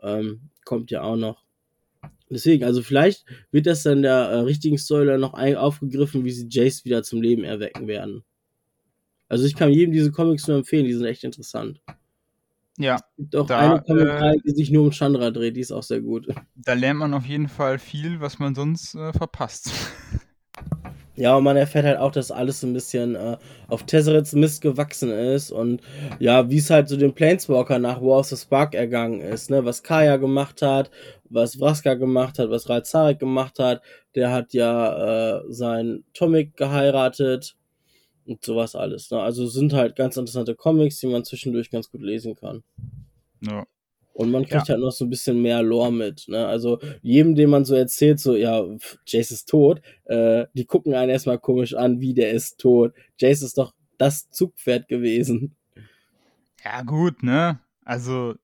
[0.02, 1.44] Ähm, kommt ja auch noch.
[2.30, 6.86] Deswegen, also vielleicht wird das dann der äh, richtigen Storyline noch aufgegriffen, wie sie Jace
[6.86, 8.24] wieder zum Leben erwecken werden.
[9.28, 11.80] Also ich kann jedem diese Comics nur empfehlen, die sind echt interessant.
[12.78, 12.96] Ja.
[12.96, 15.72] Es gibt auch da, eine Comic-Reihe, äh, die sich nur um Chandra dreht, die ist
[15.72, 16.28] auch sehr gut.
[16.54, 19.70] Da lernt man auf jeden Fall viel, was man sonst äh, verpasst.
[21.18, 25.10] Ja, und man erfährt halt auch, dass alles ein bisschen äh, auf Tesserets Mist gewachsen
[25.10, 25.82] ist und
[26.20, 29.64] ja, wie es halt so dem Planeswalker nach War of the Spark ergangen ist, ne?
[29.64, 30.92] Was Kaya gemacht hat,
[31.28, 33.82] was Vraska gemacht hat, was Ralzarek gemacht hat.
[34.14, 37.56] Der hat ja äh, sein Tomic geheiratet
[38.28, 39.10] und sowas alles.
[39.10, 39.20] Ne?
[39.20, 42.62] Also sind halt ganz interessante Comics, die man zwischendurch ganz gut lesen kann.
[43.40, 43.66] Ja.
[44.12, 44.74] Und man kriegt ja.
[44.74, 46.26] halt noch so ein bisschen mehr Lore mit.
[46.28, 46.46] Ne?
[46.46, 48.64] Also jedem, dem man so erzählt, so, ja,
[49.06, 52.92] Jace ist tot, äh, die gucken einen erstmal komisch an, wie der ist tot.
[53.18, 55.54] Jace ist doch das Zugpferd gewesen.
[56.64, 57.60] Ja, gut, ne?
[57.84, 58.34] Also,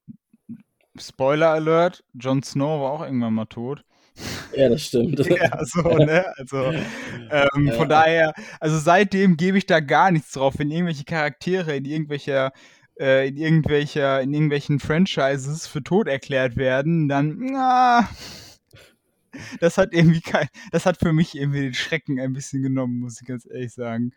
[0.97, 3.83] Spoiler Alert, Jon Snow war auch irgendwann mal tot.
[4.55, 5.19] Ja, das stimmt.
[5.19, 6.25] ja, so, ne?
[6.37, 7.73] Also, ähm, ja.
[7.73, 12.53] von daher, also seitdem gebe ich da gar nichts drauf, wenn irgendwelche Charaktere in irgendwelcher
[12.99, 18.09] äh, in irgendwelcher, in irgendwelchen Franchises für tot erklärt werden, dann, na,
[19.59, 23.21] das hat irgendwie kein, das hat für mich irgendwie den Schrecken ein bisschen genommen, muss
[23.21, 24.13] ich ganz ehrlich sagen.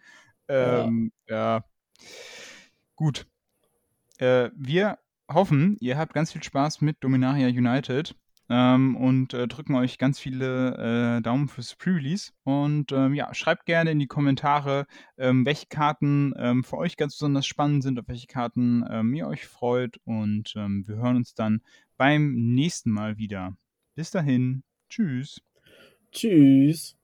[0.48, 1.56] Ähm, ja.
[1.58, 1.64] ja.
[2.94, 3.26] Gut.
[4.18, 4.98] Äh, wir
[5.30, 8.14] hoffen, ihr habt ganz viel Spaß mit Dominaria United.
[8.48, 12.32] Ähm, und äh, drücken euch ganz viele äh, Daumen fürs Pre-Release.
[12.44, 14.86] Und ähm, ja, schreibt gerne in die Kommentare,
[15.16, 19.26] ähm, welche Karten ähm, für euch ganz besonders spannend sind, auf welche Karten ähm, ihr
[19.26, 19.98] euch freut.
[20.04, 21.62] Und ähm, wir hören uns dann
[21.96, 23.56] beim nächsten Mal wieder.
[23.94, 24.62] Bis dahin.
[24.88, 25.40] Tschüss.
[26.12, 26.97] Tschüss.